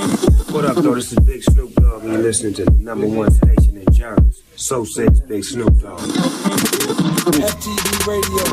What 0.00 0.64
up, 0.64 0.76
though? 0.76 0.94
This 0.94 1.12
is 1.12 1.18
Big 1.18 1.42
Snoop 1.42 1.74
Dogg, 1.74 2.04
and 2.04 2.14
you're 2.14 2.22
listening 2.22 2.54
to 2.54 2.64
the 2.64 2.70
number 2.70 3.06
one 3.06 3.30
station 3.30 3.76
in 3.76 3.84
Germans. 3.92 4.40
So 4.56 4.82
says 4.84 5.20
Big 5.20 5.44
Snoop 5.44 5.78
Dogg. 5.78 6.00
FTV 7.30 8.06
Radio. 8.08 8.44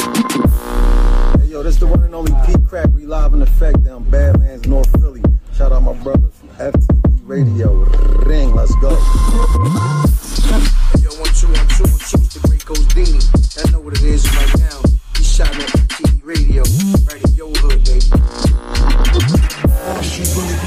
Hey, 1.39 1.47
yo, 1.47 1.63
this 1.63 1.77
the 1.77 1.87
one 1.87 2.03
and 2.03 2.13
only 2.13 2.33
Pete 2.45 2.65
Crack. 2.67 2.89
We 2.89 3.05
live 3.05 3.33
in 3.33 3.41
effect 3.41 3.81
down 3.85 4.03
Badlands, 4.09 4.67
North 4.67 4.91
Philly. 4.99 5.21
Shout 5.55 5.71
out 5.71 5.83
my 5.83 5.93
brother 5.93 6.27
from 6.27 6.49
FTV 6.49 7.21
Radio. 7.23 7.75
Ring, 8.25 8.53
let's 8.53 8.75
go. 8.75 8.89
Hey, 8.89 8.95
yo, 10.99 11.09
one, 11.21 11.31
two, 11.31 11.47
one, 11.47 11.67
two, 11.69 11.85
one, 11.87 11.99
two. 12.11 12.19
It's 12.27 12.33
the 12.33 12.41
great 12.45 12.65
Ghostini. 12.65 13.23
I 13.65 13.71
know 13.71 13.79
what 13.79 13.93
it 13.93 14.03
is 14.03 14.25
right 14.35 14.59
now. 14.59 14.81
He's 15.15 15.31
shouting 15.33 15.61
at 15.61 15.69
FTV 15.69 16.25
Radio. 16.25 16.63
Right 17.07 17.23
in 17.23 17.33
your 17.35 17.53
hood, 17.55 17.85
baby. 17.85 18.01
She 20.03 20.23
gonna 20.35 20.57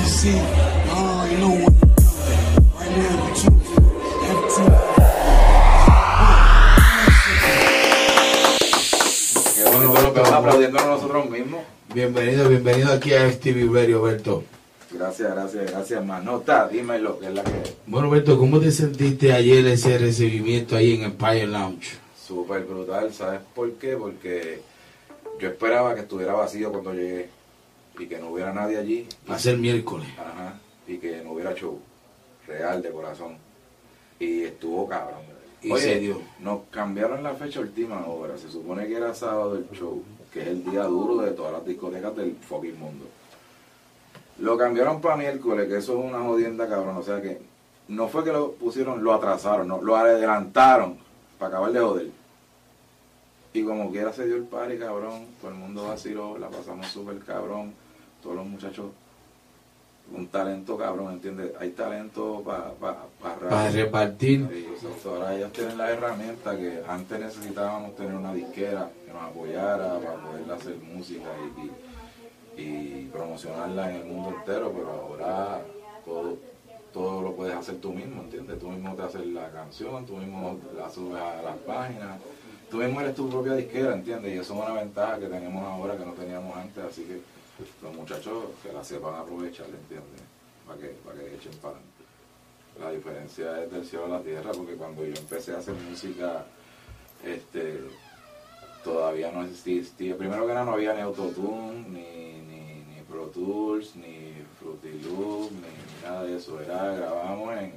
Bienvenido, 11.94 12.48
bienvenido 12.48 12.92
aquí 12.92 13.12
a 13.14 13.28
FTV 13.28 13.72
Radio, 13.74 14.02
Berto. 14.02 14.44
Gracias, 14.92 15.32
gracias, 15.32 15.70
gracias, 15.70 16.04
Manota. 16.04 16.68
Dímelo, 16.68 17.18
que 17.18 17.26
es 17.26 17.34
la 17.34 17.42
que 17.44 17.50
Bueno, 17.86 18.10
Berto, 18.10 18.38
¿cómo 18.38 18.60
te 18.60 18.70
sentiste 18.70 19.32
ayer 19.32 19.66
ese 19.66 19.98
recibimiento 19.98 20.76
ahí 20.76 20.94
en 20.94 21.02
Empire 21.02 21.46
Lounge? 21.46 21.98
súper 22.30 22.62
brutal. 22.64 23.12
¿Sabes 23.12 23.40
por 23.54 23.72
qué? 23.72 23.96
Porque 23.96 24.60
yo 25.40 25.48
esperaba 25.48 25.94
que 25.96 26.02
estuviera 26.02 26.32
vacío 26.32 26.70
cuando 26.70 26.94
llegué 26.94 27.28
y 27.98 28.06
que 28.06 28.18
no 28.18 28.30
hubiera 28.30 28.52
nadie 28.52 28.78
allí. 28.78 29.08
Va 29.28 29.34
a 29.34 29.38
ser 29.38 29.58
miércoles. 29.58 30.06
Ajá. 30.16 30.60
Y 30.86 30.98
que 30.98 31.22
no 31.24 31.32
hubiera 31.32 31.54
show 31.54 31.80
real 32.46 32.82
de 32.82 32.90
corazón. 32.90 33.36
Y 34.20 34.42
estuvo 34.42 34.88
cabrón. 34.88 35.22
Y 35.60 35.76
se 35.76 35.98
dio. 35.98 36.22
Nos 36.38 36.60
cambiaron 36.70 37.22
la 37.24 37.34
fecha 37.34 37.58
última 37.58 38.06
hora. 38.06 38.38
Se 38.38 38.48
supone 38.48 38.86
que 38.86 38.94
era 38.96 39.12
sábado 39.12 39.56
el 39.56 39.66
show, 39.76 40.02
que 40.32 40.40
es 40.42 40.46
el 40.48 40.64
día 40.64 40.84
duro 40.84 41.18
de 41.18 41.32
todas 41.32 41.52
las 41.52 41.64
discotecas 41.64 42.16
del 42.16 42.36
fucking 42.36 42.78
mundo. 42.78 43.06
Lo 44.38 44.56
cambiaron 44.56 45.00
para 45.00 45.16
miércoles, 45.16 45.68
que 45.68 45.78
eso 45.78 45.98
es 45.98 46.04
una 46.04 46.20
jodienda, 46.20 46.68
cabrón. 46.68 46.96
O 46.96 47.02
sea 47.02 47.20
que 47.20 47.40
no 47.88 48.08
fue 48.08 48.24
que 48.24 48.32
lo 48.32 48.52
pusieron, 48.52 49.02
lo 49.02 49.12
atrasaron, 49.12 49.68
no, 49.68 49.82
lo 49.82 49.96
adelantaron 49.96 50.98
para 51.38 51.48
acabar 51.48 51.72
de 51.72 51.80
joder. 51.80 52.10
Y 53.52 53.64
como 53.64 53.90
quiera 53.90 54.12
se 54.12 54.26
dio 54.26 54.36
el 54.36 54.44
party, 54.44 54.78
cabrón. 54.78 55.26
Todo 55.40 55.50
el 55.50 55.56
mundo 55.56 55.88
vaciló, 55.88 56.38
la 56.38 56.48
pasamos 56.48 56.86
súper 56.86 57.18
cabrón. 57.18 57.74
Todos 58.22 58.36
los 58.36 58.46
muchachos, 58.46 58.86
un 60.12 60.26
talento 60.28 60.76
cabrón, 60.76 61.12
¿entiendes? 61.14 61.52
Hay 61.60 61.70
talento 61.70 62.42
para 62.44 62.72
pa, 62.72 63.06
repartir. 63.70 64.40
Ahora 65.06 65.34
ellos 65.36 65.52
tienen 65.52 65.78
la 65.78 65.90
herramienta 65.90 66.56
que 66.56 66.82
antes 66.88 67.20
necesitábamos 67.20 67.94
tener 67.96 68.14
una 68.14 68.32
disquera 68.34 68.90
que 69.06 69.12
nos 69.12 69.22
apoyara 69.22 69.98
para 70.00 70.16
poder 70.16 70.50
hacer 70.52 70.76
música 70.76 71.28
y, 71.56 71.60
y- 71.60 71.72
y 72.56 73.06
promocionarla 73.12 73.90
en 73.90 73.96
el 74.00 74.04
mundo 74.06 74.30
entero, 74.30 74.72
pero 74.76 74.90
ahora 74.92 75.60
todo, 76.04 76.36
todo 76.92 77.22
lo 77.22 77.34
puedes 77.34 77.54
hacer 77.54 77.76
tú 77.80 77.92
mismo, 77.92 78.22
¿entiendes? 78.22 78.58
Tú 78.58 78.68
mismo 78.70 78.94
te 78.94 79.02
haces 79.02 79.26
la 79.26 79.48
canción, 79.50 80.04
tú 80.04 80.16
mismo 80.16 80.58
la 80.76 80.90
subes 80.90 81.20
a 81.22 81.40
las 81.42 81.56
páginas, 81.58 82.18
tú 82.70 82.78
mismo 82.78 83.00
eres 83.00 83.14
tu 83.14 83.30
propia 83.30 83.54
disquera, 83.54 83.94
¿entiendes? 83.94 84.34
Y 84.34 84.38
eso 84.38 84.54
es 84.54 84.60
una 84.68 84.74
ventaja 84.74 85.18
que 85.18 85.26
tenemos 85.26 85.64
ahora 85.64 85.96
que 85.96 86.04
no 86.04 86.12
teníamos 86.12 86.39
así 86.90 87.04
que 87.04 87.20
los 87.82 87.94
muchachos 87.94 88.44
que 88.62 88.72
la 88.72 88.82
sepan 88.82 89.14
aprovechar, 89.14 89.66
¿entiendes? 89.66 90.22
Para 90.66 90.78
que, 90.78 90.88
para 91.04 91.18
que 91.18 91.34
echen 91.34 91.52
para. 91.62 91.76
La 92.78 92.90
diferencia 92.90 93.62
es 93.62 93.70
del 93.70 93.84
cielo 93.84 94.06
a 94.06 94.08
la 94.08 94.20
tierra, 94.20 94.52
porque 94.52 94.74
cuando 94.74 95.04
yo 95.04 95.14
empecé 95.14 95.54
a 95.54 95.58
hacer 95.58 95.74
música, 95.74 96.46
este, 97.24 97.80
todavía 98.82 99.30
no 99.32 99.44
existía. 99.44 100.16
Primero 100.16 100.46
que 100.46 100.54
nada 100.54 100.64
no 100.64 100.72
había 100.72 100.94
ni 100.94 101.00
Autotune, 101.00 101.84
ni, 101.88 102.32
ni, 102.40 103.02
Pro 103.08 103.26
Tools, 103.26 103.96
ni 103.96 104.34
Fruity 104.58 105.00
Loop, 105.02 105.50
ni 105.50 106.08
nada 106.08 106.22
de 106.24 106.36
eso. 106.36 106.60
Era, 106.60 106.94
grabábamos 106.94 107.52
en, 107.54 107.72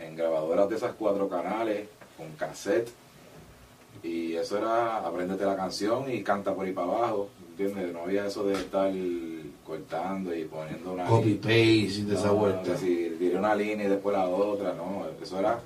en, 0.00 0.04
en 0.04 0.16
grabadoras 0.16 0.68
de 0.68 0.76
esas 0.76 0.94
cuatro 0.94 1.28
canales, 1.28 1.88
con 2.16 2.32
cassette. 2.32 2.90
Y 4.02 4.34
eso 4.34 4.58
era, 4.58 4.98
apréndete 4.98 5.44
la 5.44 5.56
canción 5.56 6.10
y 6.10 6.22
canta 6.22 6.54
por 6.54 6.66
ahí 6.66 6.72
para 6.72 6.88
abajo, 6.88 7.30
¿entiendes? 7.58 7.92
No 7.92 8.02
había 8.02 8.26
eso 8.26 8.44
de 8.44 8.52
estar 8.54 8.92
cortando 9.66 10.34
y 10.34 10.44
poniendo 10.44 10.92
una... 10.92 11.06
Copy 11.06 11.34
paste 11.34 11.58
y 11.58 12.02
de 12.02 12.14
esa 12.14 12.30
vuelta. 12.30 12.76
si 12.76 13.16
tiré 13.18 13.38
una 13.38 13.54
línea 13.54 13.86
y 13.86 13.88
después 13.88 14.14
la 14.14 14.28
otra, 14.28 14.74
no, 14.74 15.06
eso 15.22 15.38
era, 15.38 15.58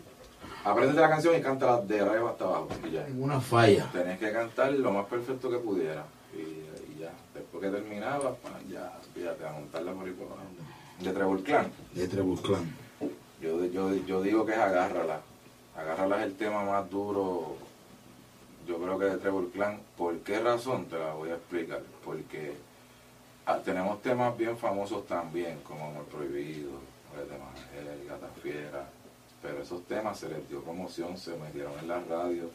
apréndete 0.64 1.00
la 1.00 1.08
canción 1.08 1.36
y 1.36 1.40
cántala 1.40 1.80
de 1.80 2.00
arriba 2.00 2.30
hasta 2.30 2.44
abajo, 2.44 2.68
y 2.88 2.92
ya. 2.92 3.06
Una 3.18 3.40
falla. 3.40 3.90
Tenés 3.92 4.18
que 4.18 4.30
cantar 4.32 4.72
lo 4.72 4.92
más 4.92 5.06
perfecto 5.06 5.50
que 5.50 5.58
pudiera, 5.58 6.04
y, 6.32 6.92
y 6.92 7.00
ya, 7.00 7.10
después 7.34 7.62
que 7.62 7.70
terminaba, 7.70 8.34
pa, 8.36 8.50
ya, 8.70 8.92
fíjate, 9.12 9.44
a 9.44 9.52
montarla 9.52 9.92
por 9.92 10.06
ahí 10.06 10.12
por 10.12 10.26
abajo. 10.26 10.46
De 11.00 11.12
Trevor 11.12 11.42
Clan, 11.42 11.72
De 11.94 12.08
Trebus 12.08 12.40
Clan. 12.40 12.72
yo, 13.42 13.64
yo, 13.66 13.94
yo 14.06 14.22
digo 14.22 14.46
que 14.46 14.52
es 14.52 14.58
agárrala, 14.58 15.20
agárrala 15.76 16.20
es 16.20 16.26
el 16.26 16.34
tema 16.34 16.62
más 16.62 16.88
duro, 16.88 17.56
yo 18.68 18.76
creo 18.76 18.98
que 18.98 19.04
de 19.06 19.16
Trevor 19.16 19.50
Clan, 19.50 19.80
¿por 19.96 20.09
qué 20.30 20.38
razón? 20.38 20.84
Te 20.86 20.96
la 20.96 21.12
voy 21.12 21.30
a 21.30 21.34
explicar, 21.34 21.82
porque 22.04 22.52
ah, 23.46 23.58
tenemos 23.64 24.00
temas 24.00 24.36
bien 24.38 24.56
famosos 24.56 25.04
también, 25.04 25.58
como 25.64 25.86
Amor 25.86 26.04
Prohibido, 26.04 26.70
Mujer 27.10 27.26
de 27.26 27.36
Mangel, 27.36 28.08
Gata 28.08 28.28
Fiera, 28.40 28.88
pero 29.42 29.60
esos 29.60 29.84
temas 29.86 30.20
se 30.20 30.28
les 30.28 30.48
dio 30.48 30.62
promoción, 30.62 31.18
se 31.18 31.36
metieron 31.36 31.72
en 31.80 31.88
la 31.88 32.00
radio 32.08 32.48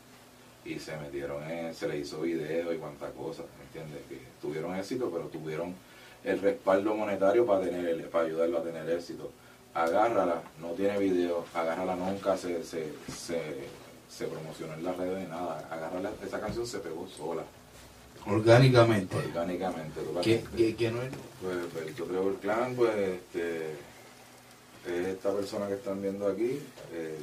y 0.63 0.79
se 0.79 0.95
metieron 0.95 1.43
en, 1.51 1.73
se 1.73 1.89
les 1.89 2.07
hizo 2.07 2.21
video 2.21 2.71
y 2.73 2.77
cuantas 2.77 3.11
cosas, 3.11 3.45
¿me 3.57 3.65
entiendes? 3.65 4.07
Que 4.07 4.21
tuvieron 4.41 4.73
éxito, 4.77 5.11
pero 5.11 5.25
tuvieron 5.25 5.75
el 6.23 6.39
respaldo 6.39 6.95
monetario 6.95 7.45
para 7.45 7.65
tener 7.65 8.09
para 8.09 8.25
ayudarlo 8.25 8.59
a 8.59 8.63
tener 8.63 8.89
éxito. 8.89 9.31
Agárrala, 9.73 10.41
no 10.61 10.69
tiene 10.69 10.97
video, 10.97 11.43
agárrala 11.53 11.97
nunca 11.97 12.37
se, 12.37 12.63
se, 12.63 12.93
se, 13.13 13.67
se 14.07 14.27
promocionó 14.27 14.75
en 14.75 14.83
las 14.85 14.95
redes 14.95 15.23
ni 15.23 15.27
nada. 15.27 15.67
Agárrala, 15.69 16.11
esa 16.25 16.39
canción 16.39 16.65
se 16.65 16.79
pegó 16.79 17.05
sola, 17.09 17.43
Orgánicamente. 18.27 19.15
orgánicamente. 19.15 20.01
Totalmente. 20.01 20.43
que, 20.57 20.75
que 20.75 20.91
no 20.91 21.01
es. 21.01 21.09
Pues, 21.41 21.57
pues 21.73 21.95
yo 21.95 22.05
creo 22.07 22.29
el 22.29 22.35
clan, 22.35 22.75
pues, 22.75 22.95
este, 22.95 23.71
es 24.87 25.07
esta 25.07 25.31
persona 25.33 25.67
que 25.67 25.75
están 25.75 26.01
viendo 26.01 26.27
aquí. 26.27 26.59
eh, 26.93 27.17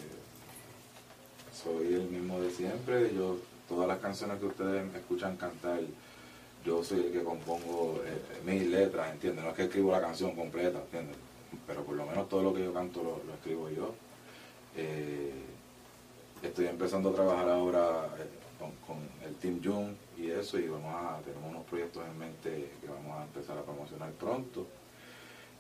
soy 1.53 1.95
el 1.95 2.09
mismo 2.09 2.41
de 2.41 2.51
siempre. 2.51 3.15
Yo, 3.15 3.39
todas 3.69 3.87
las 3.87 3.99
canciones 3.99 4.39
que 4.39 4.47
ustedes 4.47 4.85
me 4.91 4.99
escuchan 4.99 5.37
cantar, 5.37 5.81
yo 6.65 6.83
soy 6.83 7.07
el 7.07 7.13
que 7.13 7.23
compongo 7.23 8.01
eh, 8.05 8.41
mis 8.45 8.67
letras, 8.67 9.13
¿entiendes? 9.13 9.45
No 9.45 9.51
es 9.51 9.57
que 9.57 9.65
escribo 9.65 9.93
la 9.93 10.01
canción 10.01 10.35
completa, 10.35 10.79
¿entiendes? 10.79 11.17
Pero 11.67 11.85
por 11.85 11.95
lo 11.95 12.07
menos 12.07 12.29
todo 12.29 12.43
lo 12.43 12.55
que 12.55 12.65
yo 12.65 12.73
canto 12.73 13.03
lo, 13.03 13.21
lo 13.27 13.35
escribo 13.35 13.69
yo. 13.71 13.95
Eh, 14.77 15.33
estoy 16.43 16.67
empezando 16.67 17.11
a 17.11 17.15
trabajar 17.15 17.49
ahora 17.49 18.09
eh, 18.19 18.27
con, 18.59 18.71
con 18.87 19.05
el 19.25 19.35
Team 19.37 19.61
June 19.63 19.95
y 20.19 20.31
eso, 20.43 20.59
y 20.59 20.69
vamos 20.69 20.95
a 20.95 21.21
tenemos 21.25 21.51
unos 21.51 21.65
proyectos 21.65 22.03
en 22.07 22.19
mente 22.19 22.71
que 22.81 22.87
vamos 22.89 23.19
a 23.19 23.25
empezar 23.25 23.57
a 23.57 23.63
promocionar 23.63 24.11
pronto. 24.13 24.67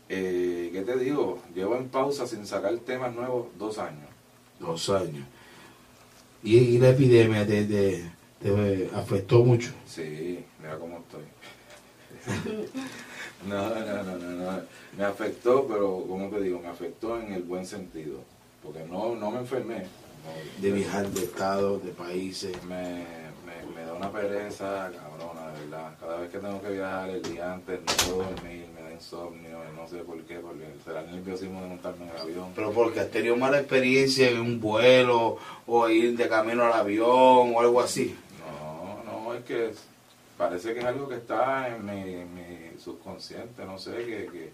Eh, 0.08 0.70
¿Qué 0.72 0.82
te 0.82 0.98
digo? 0.98 1.38
Llevo 1.54 1.76
en 1.76 1.88
pausa 1.88 2.26
sin 2.26 2.46
sacar 2.46 2.76
temas 2.78 3.14
nuevos 3.14 3.46
dos 3.58 3.78
años. 3.78 4.08
Dos 4.58 4.90
años. 4.90 5.26
Y, 6.42 6.56
y 6.58 6.78
la 6.78 6.90
epidemia 6.90 7.46
te, 7.46 7.64
te, 7.64 8.10
te 8.40 8.90
afectó 8.94 9.44
mucho. 9.44 9.70
Sí, 9.86 10.44
mira 10.60 10.78
cómo 10.78 10.98
estoy. 10.98 11.24
no, 13.48 13.70
no, 13.70 14.02
no, 14.02 14.18
no, 14.18 14.30
no. 14.52 14.60
Me 14.98 15.04
afectó, 15.04 15.66
pero 15.66 16.04
como 16.06 16.28
te 16.28 16.40
digo, 16.40 16.60
me 16.60 16.68
afectó 16.68 17.18
en 17.20 17.32
el 17.32 17.42
buen 17.44 17.64
sentido. 17.64 18.20
Porque 18.62 18.84
no, 18.84 19.14
no 19.16 19.30
me 19.30 19.38
enfermé. 19.38 19.78
No, 19.78 20.62
De 20.62 20.72
viajar 20.72 21.08
de 21.08 21.24
estados, 21.24 21.82
de 21.84 21.90
países. 21.92 22.52
me, 22.64 23.04
me, 23.74 23.84
da 23.84 23.92
una 23.94 24.10
pereza 24.10 24.90
cabrona, 24.90 25.52
de 25.52 25.60
verdad. 25.60 25.92
Cada 26.00 26.16
vez 26.18 26.30
que 26.30 26.38
tengo 26.38 26.60
que 26.60 26.70
viajar 26.70 27.10
el 27.10 27.22
día 27.22 27.52
antes 27.52 27.80
no 27.80 27.92
puedo 28.04 28.30
dormir, 28.30 28.66
me 28.74 28.82
da 28.82 28.92
insomnio, 28.92 29.58
no 29.76 29.88
sé 29.88 29.98
por 29.98 30.20
qué, 30.22 30.36
porque 30.36 30.66
será 30.84 31.00
el 31.00 31.12
nerviosismo 31.12 31.60
de 31.62 31.68
montarme 31.68 32.04
en 32.04 32.10
el 32.10 32.16
avión. 32.16 32.52
Pero 32.54 32.72
porque 32.72 33.00
has 33.00 33.10
tenido 33.10 33.36
mala 33.36 33.58
experiencia 33.58 34.30
en 34.30 34.40
un 34.40 34.60
vuelo 34.60 35.38
o 35.66 35.88
ir 35.88 36.16
de 36.16 36.28
camino 36.28 36.64
al 36.64 36.72
avión 36.72 37.54
o 37.54 37.60
algo 37.60 37.80
así. 37.80 38.16
No, 38.40 39.02
no, 39.04 39.34
es 39.34 39.44
que 39.44 39.72
parece 40.36 40.74
que 40.74 40.80
es 40.80 40.84
algo 40.84 41.08
que 41.08 41.16
está 41.16 41.68
en 41.68 41.84
mi, 41.84 42.24
mi 42.24 42.78
subconsciente, 42.78 43.64
no 43.64 43.78
sé, 43.78 43.92
que, 43.92 44.26
que, 44.26 44.50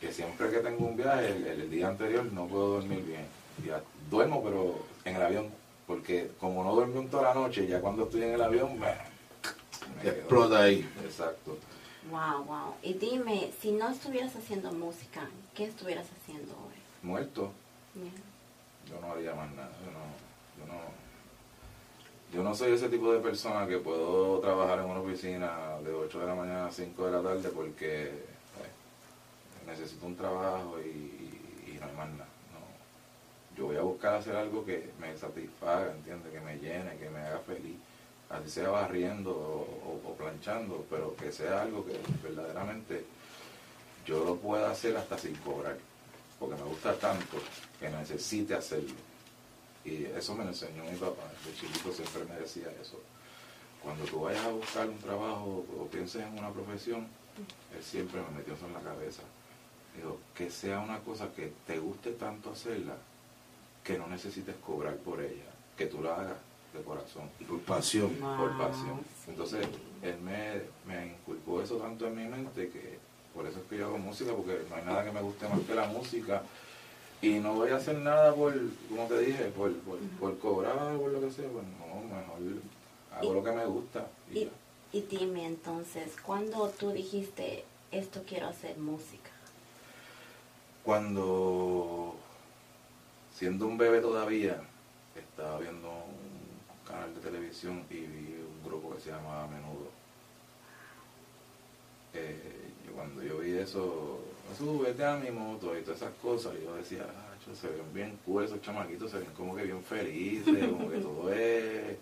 que 0.00 0.12
siempre 0.12 0.50
que 0.50 0.58
tengo 0.58 0.86
un 0.86 0.96
viaje, 0.96 1.28
el, 1.28 1.46
el 1.46 1.70
día 1.70 1.88
anterior 1.88 2.24
no 2.32 2.46
puedo 2.46 2.74
dormir 2.74 3.04
bien. 3.04 3.26
Ya, 3.64 3.80
duermo, 4.10 4.42
pero 4.42 4.84
en 5.04 5.16
el 5.16 5.22
avión, 5.22 5.48
porque 5.86 6.30
como 6.40 6.64
no 6.64 6.74
duermo 6.74 7.02
toda 7.10 7.24
la 7.24 7.34
noche, 7.34 7.66
ya 7.66 7.80
cuando 7.80 8.04
estoy 8.04 8.22
en 8.22 8.34
el 8.34 8.42
avión, 8.42 8.78
me, 8.78 8.88
explota 10.08 10.62
ahí. 10.62 10.88
Exacto. 11.04 11.58
Wow, 12.10 12.44
wow. 12.44 12.74
Y 12.82 12.94
dime, 12.94 13.50
si 13.60 13.72
no 13.72 13.88
estuvieras 13.90 14.34
haciendo 14.36 14.72
música, 14.72 15.28
¿qué 15.54 15.64
estuvieras 15.64 16.06
haciendo 16.20 16.52
hoy? 16.52 16.74
Muerto, 17.02 17.50
yo 18.88 19.00
no 19.00 19.12
haría 19.12 19.34
más 19.34 19.50
nada. 19.54 19.70
Yo 19.84 19.90
no, 19.92 20.66
yo 20.66 20.72
no, 20.72 20.80
yo 22.32 22.42
no 22.42 22.54
soy 22.54 22.72
ese 22.72 22.88
tipo 22.88 23.12
de 23.12 23.20
persona 23.20 23.66
que 23.66 23.78
puedo 23.78 24.40
trabajar 24.40 24.80
en 24.80 24.86
una 24.86 25.00
oficina 25.00 25.78
de 25.84 25.92
8 25.92 26.18
de 26.20 26.26
la 26.26 26.34
mañana 26.34 26.66
a 26.66 26.72
5 26.72 27.06
de 27.06 27.12
la 27.12 27.22
tarde 27.22 27.48
porque 27.50 28.10
pues, 28.56 28.68
necesito 29.78 30.06
un 30.06 30.16
trabajo 30.16 30.78
y, 30.80 30.88
y- 30.88 31.72
y 31.74 31.78
no 31.80 31.86
hay 31.86 31.96
más 31.96 32.08
nada. 32.10 32.23
Yo 33.56 33.66
voy 33.66 33.76
a 33.76 33.82
buscar 33.82 34.14
hacer 34.14 34.34
algo 34.36 34.64
que 34.64 34.90
me 35.00 35.16
satisfaga, 35.16 35.92
¿entiendes? 35.92 36.32
Que 36.32 36.40
me 36.40 36.58
llene, 36.58 36.96
que 36.96 37.08
me 37.10 37.20
haga 37.20 37.38
feliz. 37.40 37.76
Así 38.30 38.50
sea 38.50 38.70
barriendo 38.70 39.30
o 39.32 40.16
planchando, 40.18 40.84
pero 40.90 41.14
que 41.14 41.30
sea 41.30 41.62
algo 41.62 41.84
que 41.84 41.98
verdaderamente 42.22 43.04
yo 44.06 44.24
lo 44.24 44.36
pueda 44.36 44.70
hacer 44.70 44.96
hasta 44.96 45.18
sin 45.18 45.34
cobrar. 45.36 45.76
Porque 46.38 46.56
me 46.56 46.62
gusta 46.62 46.94
tanto 46.98 47.38
que 47.78 47.88
necesite 47.88 48.54
hacerlo. 48.54 48.94
Y 49.84 50.04
eso 50.06 50.34
me 50.34 50.44
lo 50.44 50.50
enseñó 50.50 50.84
mi 50.84 50.96
papá. 50.96 51.22
De 51.44 51.54
chiquito 51.54 51.92
siempre 51.92 52.24
me 52.24 52.40
decía 52.40 52.68
eso. 52.80 53.00
Cuando 53.82 54.04
tú 54.04 54.22
vayas 54.22 54.44
a 54.44 54.50
buscar 54.50 54.88
un 54.88 54.98
trabajo 54.98 55.64
o 55.78 55.86
pienses 55.86 56.22
en 56.22 56.38
una 56.38 56.50
profesión, 56.50 57.06
él 57.76 57.82
siempre 57.82 58.20
me 58.22 58.38
metió 58.38 58.54
eso 58.54 58.66
en 58.66 58.72
la 58.72 58.80
cabeza. 58.80 59.22
Digo, 59.94 60.18
que 60.34 60.50
sea 60.50 60.80
una 60.80 60.98
cosa 61.00 61.28
que 61.34 61.52
te 61.66 61.78
guste 61.78 62.12
tanto 62.12 62.50
hacerla, 62.50 62.96
que 63.84 63.98
no 63.98 64.06
necesites 64.08 64.56
cobrar 64.66 64.96
por 64.96 65.20
ella, 65.20 65.44
que 65.76 65.86
tú 65.86 66.02
la 66.02 66.14
hagas 66.16 66.36
de 66.72 66.82
corazón, 66.82 67.28
Por 67.46 67.60
pasión. 67.60 68.10
por 68.16 68.56
pasión. 68.58 69.00
Entonces, 69.28 69.66
él 70.02 70.16
me, 70.22 70.62
me 70.86 71.06
inculcó 71.08 71.62
eso 71.62 71.76
tanto 71.76 72.06
en 72.08 72.16
mi 72.16 72.24
mente 72.24 72.68
que 72.70 72.98
por 73.34 73.46
eso 73.46 73.58
es 73.60 73.64
que 73.66 73.78
yo 73.78 73.86
hago 73.86 73.98
música, 73.98 74.32
porque 74.32 74.58
no 74.70 74.76
hay 74.76 74.84
nada 74.84 75.04
que 75.04 75.12
me 75.12 75.20
guste 75.20 75.46
más 75.48 75.60
que 75.60 75.74
la 75.74 75.86
música. 75.86 76.42
Y 77.22 77.38
no 77.40 77.54
voy 77.54 77.70
a 77.70 77.76
hacer 77.76 77.96
nada 77.98 78.34
por, 78.34 78.54
como 78.88 79.06
te 79.06 79.18
dije, 79.20 79.44
por, 79.46 79.72
por, 79.78 79.98
por 80.20 80.38
cobrar, 80.38 80.96
por 80.98 81.10
lo 81.10 81.20
que 81.20 81.30
sea. 81.30 81.48
Pues 81.48 81.64
no, 81.64 82.02
mejor 82.14 82.62
hago 83.16 83.30
Y- 83.30 83.34
lo 83.34 83.44
que 83.44 83.52
me 83.52 83.66
gusta. 83.66 84.06
y 84.32 84.38
Y, 84.40 84.50
y 84.92 85.00
dime 85.02 85.46
entonces, 85.46 86.12
¿cuándo 86.24 86.68
tú 86.78 86.90
dijiste, 86.90 87.64
esto 87.92 88.22
quiero 88.26 88.48
hacer 88.48 88.76
música? 88.78 89.30
Cuando, 90.84 92.14
siendo 93.34 93.66
un 93.66 93.76
bebé 93.76 94.00
todavía, 94.00 94.62
estaba 95.14 95.58
viendo 95.58 95.88
un 95.88 96.86
canal 96.86 97.12
de 97.14 97.20
televisión 97.20 97.82
y 97.90 97.94
vi 97.94 98.36
un 98.40 98.64
grupo 98.64 98.94
que 98.94 99.00
se 99.00 99.10
llamaba 99.10 99.48
Menudo. 99.48 99.90
Eh, 102.14 102.70
yo 102.86 102.92
cuando 102.92 103.22
yo 103.22 103.38
vi 103.38 103.52
eso, 103.58 104.20
súbete 104.56 105.04
a 105.04 105.16
mi 105.16 105.30
moto 105.32 105.76
y 105.76 105.82
todas 105.82 106.00
esas 106.00 106.14
cosas, 106.22 106.52
yo 106.62 106.76
decía, 106.76 107.04
ah, 107.08 107.54
se 107.54 107.68
ven 107.68 107.92
bien 107.92 108.18
cool, 108.24 108.44
esos 108.44 108.62
chamaquitos 108.62 109.10
se 109.10 109.18
ven 109.18 109.30
como 109.36 109.56
que 109.56 109.64
bien 109.64 109.82
felices, 109.82 110.68
como 110.68 110.88
que 110.88 110.98
todo 110.98 111.32
es 111.32 111.96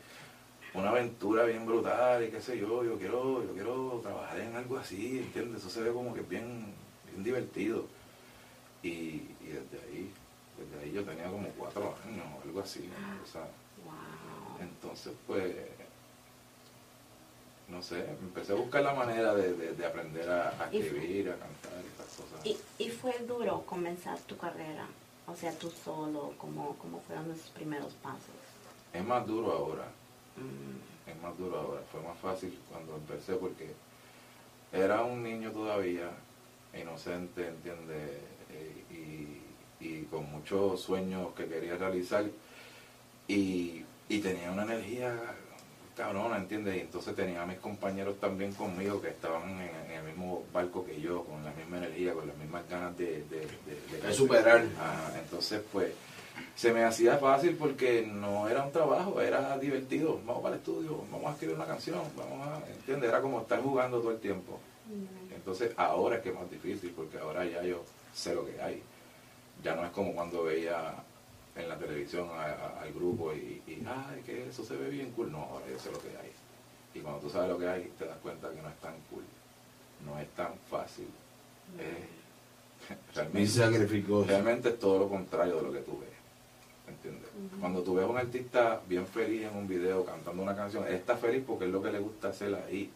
una 0.74 0.90
aventura 0.90 1.44
bien 1.44 1.64
brutal 1.64 2.24
y 2.24 2.30
qué 2.30 2.40
sé 2.40 2.58
yo, 2.58 2.84
yo 2.84 2.98
quiero, 2.98 3.42
yo 3.42 3.52
quiero 3.54 4.00
trabajar 4.02 4.38
en 4.38 4.54
algo 4.54 4.76
así, 4.76 5.18
¿entiendes? 5.18 5.60
Eso 5.60 5.70
se 5.70 5.80
ve 5.80 5.92
como 5.92 6.12
que 6.14 6.20
bien, 6.20 6.74
bien 7.10 7.24
divertido. 7.24 7.86
Y, 8.82 8.88
y 9.40 9.46
desde 9.46 9.86
ahí 9.86 10.11
yo 10.92 11.04
tenía 11.04 11.24
como 11.30 11.48
cuatro 11.50 11.94
años 12.06 12.24
o 12.38 12.42
algo 12.46 12.60
así. 12.60 12.88
o 13.22 13.26
sea, 13.26 13.42
Wow. 13.84 14.60
entonces, 14.60 15.12
pues, 15.26 15.54
no 17.68 17.82
sé, 17.82 18.06
empecé 18.20 18.52
a 18.52 18.56
buscar 18.56 18.82
la 18.82 18.94
manera 18.94 19.34
de, 19.34 19.54
de- 19.54 19.72
de 19.72 19.86
aprender 19.86 20.28
a, 20.28 20.68
escribir, 20.70 21.30
a 21.30 21.36
cantar 21.36 21.72
y 21.82 21.86
estas 21.86 22.06
cosas. 22.16 22.46
¿Y, 22.46 22.56
y 22.78 22.90
fue 22.90 23.18
duro 23.26 23.62
comenzar 23.62 24.18
tu 24.20 24.36
carrera? 24.36 24.86
O 25.26 25.34
sea, 25.34 25.52
tú 25.58 25.70
solo, 25.70 26.34
¿cómo, 26.38 26.76
cómo 26.76 27.00
fueron 27.00 27.30
esos 27.32 27.48
primeros 27.50 27.92
pasos? 27.94 28.20
Es 28.92 29.04
más 29.04 29.26
duro 29.26 29.52
ahora, 29.52 29.84
Mm, 30.34 31.10
es 31.10 31.22
más 31.22 31.36
duro 31.36 31.58
ahora. 31.60 31.82
Fue 31.92 32.00
más 32.00 32.18
fácil 32.18 32.58
cuando 32.70 32.96
empecé 32.96 33.34
porque 33.34 33.70
era 34.72 35.02
un 35.04 35.22
niño 35.22 35.50
todavía, 35.52 36.08
inocente, 36.72 37.48
¿entiendes? 37.48 38.18
Eh, 38.50 38.84
y, 38.90 39.31
y 39.82 40.06
con 40.10 40.30
muchos 40.30 40.80
sueños 40.80 41.28
que 41.36 41.46
quería 41.46 41.76
realizar. 41.76 42.24
Y, 43.28 43.84
y 44.08 44.18
tenía 44.20 44.50
una 44.50 44.64
energía 44.64 45.14
cabrona, 45.96 46.36
¿entiendes? 46.38 46.76
Y 46.76 46.80
entonces 46.80 47.14
tenía 47.14 47.42
a 47.42 47.46
mis 47.46 47.58
compañeros 47.58 48.18
también 48.20 48.52
conmigo 48.54 49.00
que 49.00 49.08
estaban 49.08 49.50
en, 49.60 49.60
en 49.60 49.90
el 49.98 50.04
mismo 50.04 50.44
barco 50.52 50.84
que 50.84 51.00
yo, 51.00 51.24
con 51.24 51.44
la 51.44 51.52
misma 51.52 51.78
energía, 51.78 52.14
con 52.14 52.26
las 52.26 52.36
mismas 52.36 52.68
ganas 52.68 52.96
de, 52.96 53.24
de, 53.24 53.40
de- 53.40 53.96
de- 54.00 54.06
De 54.08 54.12
superar. 54.12 54.64
Ajá, 54.80 55.18
entonces, 55.18 55.60
pues, 55.72 55.92
se 56.56 56.72
me 56.72 56.82
hacía 56.84 57.18
fácil 57.18 57.56
porque 57.56 58.06
no 58.10 58.48
era 58.48 58.64
un 58.64 58.72
trabajo, 58.72 59.20
era 59.20 59.58
divertido. 59.58 60.18
Vamos 60.26 60.42
para 60.42 60.54
el 60.54 60.60
estudio, 60.60 61.04
vamos 61.10 61.28
a 61.30 61.32
escribir 61.34 61.56
una 61.56 61.66
canción, 61.66 62.00
vamos 62.16 62.46
a, 62.48 62.66
¿entiendes? 62.70 63.08
Era 63.10 63.20
como 63.20 63.40
estar 63.42 63.60
jugando 63.62 64.00
todo 64.00 64.12
el 64.12 64.18
tiempo. 64.20 64.58
Entonces, 65.34 65.72
ahora 65.76 66.16
es 66.16 66.22
que 66.22 66.30
es 66.30 66.34
más 66.34 66.50
difícil 66.50 66.90
porque 66.96 67.18
ahora 67.18 67.44
ya 67.44 67.62
yo 67.62 67.84
sé 68.14 68.34
lo 68.34 68.46
que 68.46 68.60
hay. 68.60 68.82
Ya 69.62 69.74
no 69.74 69.84
es 69.84 69.90
como 69.92 70.14
cuando 70.14 70.44
veía 70.44 70.94
en 71.56 71.68
la 71.68 71.76
televisión 71.78 72.28
a- 72.30 72.44
a- 72.44 72.80
al 72.82 72.92
grupo 72.92 73.32
y, 73.32 73.62
y, 73.66 73.84
ay, 73.86 74.22
que 74.24 74.48
eso 74.48 74.64
se 74.64 74.76
ve 74.76 74.88
bien 74.90 75.10
cool. 75.12 75.30
No, 75.30 75.38
ahora 75.42 75.66
yo 75.70 75.78
sé 75.78 75.90
lo 75.92 76.00
que 76.00 76.08
hay. 76.08 76.30
Y 76.94 77.00
cuando 77.00 77.20
tú 77.20 77.30
sabes 77.30 77.48
lo 77.50 77.58
que 77.58 77.68
hay, 77.68 77.92
te 77.98 78.06
das 78.06 78.18
cuenta 78.18 78.50
que 78.50 78.60
no 78.62 78.68
es 78.68 78.76
tan 78.80 78.94
cool. 79.10 79.24
No 80.06 80.18
es 80.18 80.28
tan 80.30 80.52
fácil. 80.70 81.06
Eh, 81.78 82.06
realmente- 83.14 83.38
Mi 83.40 83.46
sacrificó. 83.46 84.24
Realmente 84.24 84.70
es 84.70 84.78
todo 84.78 84.98
lo 85.00 85.08
contrario 85.08 85.56
de 85.56 85.62
lo 85.62 85.72
que 85.72 85.80
tú 85.80 85.98
ves. 86.00 86.08
¿Entiendes? 86.88 87.30
Cuando 87.60 87.82
tú 87.82 87.94
ves 87.94 88.04
a 88.04 88.08
un 88.08 88.18
artista 88.18 88.80
bien 88.88 89.06
feliz 89.06 89.44
en 89.44 89.56
un 89.56 89.68
video 89.68 90.04
cantando 90.04 90.42
una 90.42 90.54
canción, 90.56 90.84
él 90.86 90.94
está 90.94 91.16
feliz 91.16 91.42
porque 91.46 91.66
es 91.66 91.70
lo 91.70 91.80
que 91.80 91.92
le 91.92 92.00
gusta 92.00 92.28
hacer 92.28 92.54
ahí. 92.54 92.90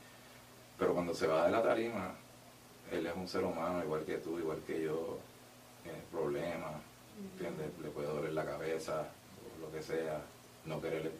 Pero 0.79 0.93
cuando 0.93 1.15
se 1.15 1.27
va 1.27 1.47
de 1.47 1.53
la 1.53 1.63
tarima, 1.63 2.13
él 2.91 3.07
es 3.07 3.15
un 3.17 3.29
ser 3.29 3.45
humano 3.45 3.83
igual 3.83 4.05
que 4.05 4.17
tú, 4.19 4.39
igual 4.39 4.59
que 4.67 4.83
yo. 4.83 5.19
Tiene 5.87 6.03
problemas, 6.11 6.73
¿entiendes? 7.33 7.69
Le 7.83 7.89
puede 7.91 8.09
doler 8.09 8.33
la 8.33 8.45
cabeza, 8.45 9.03
o 9.59 9.61
lo 9.67 9.73
que 9.73 9.83
sea. 9.83 10.21
No 10.65 10.81
querer, 10.81 11.13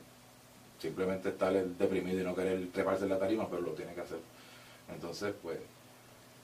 simplemente 0.81 1.29
estar 1.29 1.53
deprimido 1.53 2.21
y 2.21 2.25
no 2.25 2.35
querer 2.35 2.69
treparse 2.73 3.05
en 3.05 3.11
la 3.11 3.19
tarima, 3.19 3.49
pero 3.49 3.63
lo 3.63 3.73
tiene 3.73 3.95
que 3.95 4.01
hacer. 4.01 4.19
Entonces, 4.93 5.35
pues, 5.41 5.59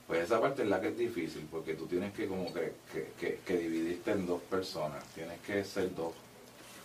pues 0.06 0.22
esa 0.24 0.40
parte 0.40 0.62
es 0.62 0.68
la 0.68 0.80
que 0.80 0.88
es 0.88 0.98
difícil, 0.98 1.48
porque 1.50 1.74
tú 1.74 1.86
tienes 1.86 2.12
que 2.12 2.28
como 2.28 2.52
que, 2.54 2.72
que, 2.92 3.12
que- 3.18 3.40
que 3.44 3.56
dividirte 3.56 4.12
en 4.12 4.26
dos 4.26 4.40
personas, 4.42 5.02
tienes 5.14 5.40
que 5.40 5.64
ser 5.64 5.92
dos, 5.96 6.12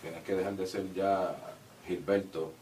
tienes 0.02 0.22
que 0.24 0.34
dejar 0.34 0.54
de 0.54 0.66
ser 0.66 0.92
ya 0.92 1.36
Gilberto, 1.86 2.52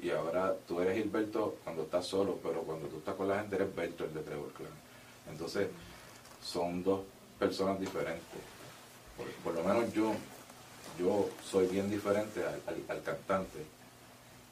y 0.00 0.10
ahora 0.10 0.54
tú 0.66 0.80
eres 0.80 0.96
Gilberto 0.96 1.56
cuando 1.62 1.82
estás 1.82 2.06
solo, 2.06 2.38
pero 2.42 2.62
cuando 2.62 2.88
tú 2.88 2.98
estás 2.98 3.14
con 3.14 3.28
la 3.28 3.40
gente 3.40 3.56
eres 3.56 3.74
Berto, 3.76 4.04
el 4.04 4.14
de 4.14 4.22
Trevor 4.22 4.50
Clan. 4.54 4.70
Entonces, 5.30 5.68
son 6.42 6.82
dos 6.82 7.02
personas 7.40 7.80
diferentes. 7.80 8.40
Por, 9.16 9.26
por 9.42 9.54
lo 9.54 9.64
menos 9.68 9.92
yo, 9.92 10.12
yo 11.00 11.28
soy 11.50 11.66
bien 11.66 11.90
diferente 11.90 12.40
al, 12.44 12.60
al- 12.68 12.84
al 12.96 13.02
cantante. 13.02 13.58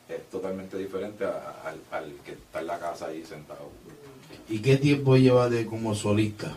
Es 0.09 0.29
totalmente 0.31 0.77
diferente 0.79 1.25
a- 1.25 1.63
al, 1.65 1.79
al 1.93 2.13
que 2.25 2.33
está 2.33 2.61
en 2.61 2.67
la 2.67 2.79
casa 2.79 3.07
ahí 3.07 3.25
sentado. 3.25 3.71
¿Y 4.49 4.61
qué 4.61 4.77
tiempo 4.79 5.17
lleva 5.17 5.49
de 5.49 5.67
como 5.67 5.95
solista? 5.95 6.57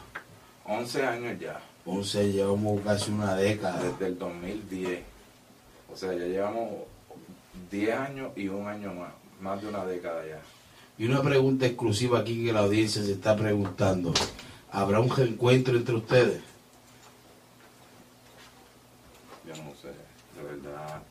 11 0.65 1.05
años 1.05 1.39
ya, 1.39 1.59
11, 1.85 2.31
llevamos 2.31 2.81
casi 2.81 3.11
una 3.11 3.35
década. 3.35 3.81
desde 3.83 4.07
el 4.07 4.17
2010. 4.17 5.01
O 5.93 5.97
sea, 5.97 6.13
ya 6.13 6.25
llevamos 6.25 6.69
10 7.69 7.97
años 7.97 8.31
y 8.37 8.47
un 8.47 8.67
año 8.67 8.93
más, 8.93 9.11
más 9.41 9.61
de 9.61 9.67
una 9.67 9.83
década 9.85 10.25
ya. 10.25 10.39
Y 10.97 11.05
una 11.05 11.21
pregunta 11.21 11.65
exclusiva 11.65 12.19
aquí 12.19 12.45
que 12.45 12.53
la 12.53 12.61
audiencia 12.61 13.03
se 13.03 13.13
está 13.13 13.35
preguntando. 13.35 14.13
¿Habrá 14.71 14.99
un 14.99 15.09
reencuentro 15.15 15.75
entre 15.75 15.95
ustedes? 15.95 16.41
Yo 19.45 19.53
no 19.63 19.71
sé, 19.81 19.87
de 19.87 20.43
verdad. 20.43 21.01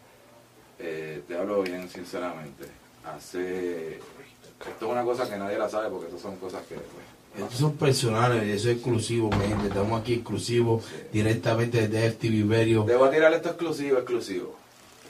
Eh, 0.78 1.22
te 1.28 1.36
hablo 1.36 1.62
bien 1.62 1.88
sinceramente. 1.88 2.66
Hace... 3.04 3.96
Esto 3.96 4.86
es 4.86 4.92
una 4.92 5.04
cosa 5.04 5.28
que 5.28 5.36
nadie 5.38 5.58
la 5.58 5.68
sabe 5.68 5.88
porque 5.88 6.06
estas 6.06 6.20
son 6.22 6.36
cosas 6.36 6.62
que... 6.66 6.74
pues, 6.74 7.42
Estos 7.44 7.58
son 7.58 7.76
personales, 7.76 8.42
eso 8.44 8.68
es 8.70 8.76
exclusivo, 8.76 9.30
gente. 9.32 9.68
Estamos 9.68 10.00
aquí 10.00 10.14
exclusivos, 10.14 10.84
Sí. 10.84 10.96
directamente 11.12 11.88
desde 11.88 12.10
FTV 12.12 12.46
Verio. 12.46 12.84
Debo 12.84 13.08
tirar 13.08 13.32
esto 13.32 13.48
exclusivo, 13.50 13.96
exclusivo. 13.98 14.56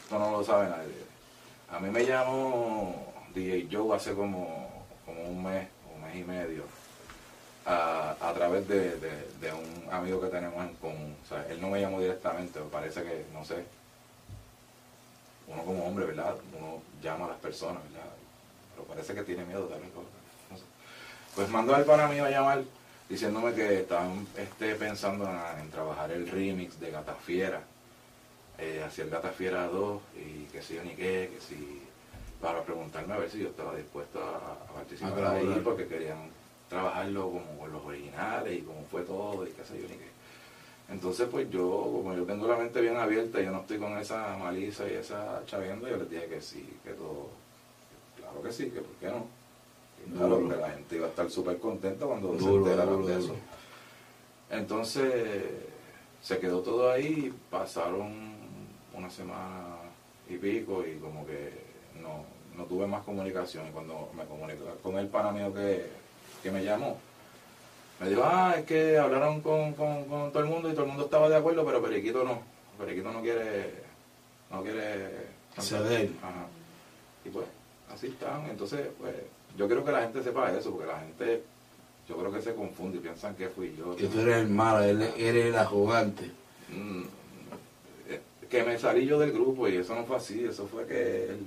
Esto 0.05 0.19
no 0.19 0.31
lo 0.33 0.45
sabe 0.45 0.69
nadie. 0.69 1.01
A 1.71 1.79
mí 1.81 1.89
me 1.91 2.05
llamó 2.05 3.13
DJ 3.35 3.69
Joe 3.71 3.97
hace 3.97 4.13
como, 4.15 4.85
como 5.07 5.23
un 5.25 5.43
mes, 5.45 5.69
un 5.95 6.03
mes 6.03 6.17
y 6.17 6.25
medio, 6.25 6.65
a, 7.67 8.17
a 8.21 8.33
través 8.51 8.69
de, 8.69 8.99
de- 8.99 9.29
de 9.41 9.53
un 9.53 9.93
amigo 9.93 10.21
que 10.21 10.29
tenemos 10.29 10.63
en 10.65 10.75
común. 10.77 11.17
O 11.25 11.29
sea, 11.29 11.47
él 11.49 11.61
no 11.61 11.69
me 11.71 11.81
llamó 11.81 12.01
directamente, 12.01 12.59
me 12.61 12.67
parece 12.71 13.03
que, 13.03 13.25
no 13.33 13.45
sé, 13.45 13.65
uno 15.49 15.63
como 15.65 15.85
hombre, 15.87 16.07
¿verdad? 16.07 16.35
Uno 16.59 16.83
llama 17.03 17.27
a 17.27 17.29
las 17.31 17.39
personas, 17.39 17.83
¿verdad? 17.85 18.09
Pero 18.75 18.87
parece 18.87 19.15
que 19.15 19.23
tiene 19.23 19.45
miedo 19.45 19.69
con- 19.69 20.05
no 20.51 20.57
sé. 20.57 20.65
Pues 21.35 21.49
mandó 21.49 21.75
al 21.75 21.85
pana 21.85 22.07
mío 22.09 22.25
a 22.25 22.31
llamar 22.31 22.63
diciéndome 23.09 23.53
que 23.55 23.81
estaban 23.81 24.27
este, 24.37 24.75
pensando 24.77 25.25
en, 25.29 25.61
en 25.63 25.71
trabajar 25.71 26.11
el 26.13 26.29
remix 26.29 26.79
de 26.79 26.91
Gatafiera, 26.93 27.61
eh, 28.59 28.83
hacia 28.87 29.05
el 29.05 29.11
Gatafiera 29.11 29.67
2 29.67 30.01
y 30.17 30.45
que 30.53 30.63
si 30.63 30.75
yo 30.75 30.85
ni 30.85 30.91
qué, 30.91 31.31
que 31.35 31.41
si 31.41 31.83
para 32.41 32.63
preguntarme 32.63 33.15
a 33.15 33.19
ver 33.19 33.31
si 33.31 33.39
yo 33.41 33.49
estaba 33.49 33.75
dispuesto 33.75 34.21
a, 34.23 34.71
a 34.71 34.75
participar 34.75 35.13
A 35.25 35.33
ahí 35.33 35.45
porque 35.65 35.87
querían 35.89 36.31
trabajarlo 36.71 37.25
como 37.25 37.59
con 37.59 37.73
los 37.73 37.85
originales 37.85 38.59
y 38.59 38.63
como 38.63 38.83
fue 38.85 39.03
todo 39.03 39.47
y 39.47 39.51
qué 39.51 39.65
sé 39.65 39.75
yo 39.75 39.89
ni 39.89 39.97
qué. 39.97 40.09
Entonces, 40.89 41.29
pues 41.31 41.51
yo, 41.51 41.69
como 41.69 42.15
yo 42.15 42.25
tengo 42.25 42.49
la 42.49 42.57
mente 42.57 42.81
bien 42.81 42.97
abierta, 42.97 43.41
yo 43.41 43.51
no 43.51 43.61
estoy 43.61 43.79
con 43.79 43.99
esa 43.99 44.37
malicia 44.39 44.91
y 44.91 44.95
esa 44.95 45.43
chavienda, 45.47 45.89
yo 45.91 45.97
les 45.99 46.11
dije 46.11 46.27
que 46.27 46.41
sí, 46.41 46.69
que 46.83 46.93
todo, 46.93 47.29
claro 48.17 48.43
que 48.43 48.53
sí, 48.53 48.71
que 48.71 48.81
por 48.81 48.95
qué 48.97 49.07
no. 49.07 49.27
Y 50.07 50.17
claro, 50.17 50.49
que 50.49 50.57
la 50.57 50.71
gente 50.71 50.97
iba 50.97 51.07
a 51.07 51.11
estar 51.11 51.31
súper 51.31 51.59
contenta 51.59 52.07
cuando 52.07 52.39
se 52.39 52.49
enteraron 52.49 53.07
de 53.07 53.19
eso. 53.19 53.37
Entonces, 54.49 55.45
se 56.23 56.39
quedó 56.39 56.61
todo 56.61 56.91
ahí, 56.91 57.33
pasaron 57.51 58.35
una 58.95 59.11
semana 59.11 59.77
y 60.29 60.37
pico 60.37 60.85
y 60.87 60.99
como 60.99 61.27
que 61.27 61.53
no, 62.01 62.25
no 62.57 62.65
tuve 62.65 62.87
más 62.87 63.05
comunicación. 63.05 63.69
Y 63.69 63.71
cuando 63.71 64.11
me 64.17 64.25
comuniqué 64.25 64.61
con 64.83 64.99
el 64.99 65.09
pana 65.09 65.31
mío 65.31 65.53
que, 65.53 66.01
que 66.43 66.51
me 66.51 66.65
llamó, 66.65 66.99
me 68.01 68.09
dijo, 68.09 68.23
ah, 68.25 68.55
es 68.57 68.65
que 68.65 68.97
hablaron 68.97 69.43
con, 69.43 69.75
con, 69.75 70.05
con 70.07 70.33
todo 70.33 70.43
el 70.43 70.49
mundo 70.49 70.71
y 70.71 70.73
todo 70.73 70.85
el 70.85 70.89
mundo 70.89 71.05
estaba 71.05 71.29
de 71.29 71.37
acuerdo, 71.37 71.67
pero 71.67 71.83
Periquito 71.83 72.25
no. 72.25 72.41
Periquito 72.79 73.13
no 73.13 73.21
quiere, 73.21 73.75
no 74.51 74.63
quiere 74.63 75.29
cantar". 75.55 75.65
Ceder. 75.65 76.11
Ajá. 76.23 76.47
Y 77.27 77.29
pues, 77.29 77.47
así 77.93 78.07
están. 78.07 78.49
Entonces, 78.49 78.89
pues, 78.99 79.15
yo 79.57 79.67
quiero 79.67 79.85
que 79.85 79.93
la 79.93 80.03
gente 80.03 80.23
sepa 80.23 80.51
eso, 80.51 80.71
porque 80.71 80.87
la 80.87 81.01
gente, 81.01 81.43
yo 82.09 82.17
creo 82.17 82.33
que 82.33 82.41
se 82.41 82.55
confunde 82.55 82.97
y 82.97 83.01
piensan 83.01 83.35
que 83.35 83.51
fui 83.51 83.77
yo. 83.77 83.95
Que 83.97 84.07
tú 84.07 84.21
eres 84.21 84.39
el 84.39 84.49
malo, 84.49 84.83
eres 84.83 85.47
el 85.47 85.55
arrogante. 85.55 86.31
Mm, 86.71 87.03
eh, 88.09 88.21
que 88.49 88.63
me 88.63 88.79
salí 88.79 89.05
yo 89.05 89.19
del 89.19 89.33
grupo 89.33 89.69
y 89.69 89.77
eso 89.77 89.95
no 89.95 90.05
fue 90.05 90.17
así, 90.17 90.43
eso 90.45 90.67
fue 90.67 90.87
que 90.87 91.25
él, 91.25 91.47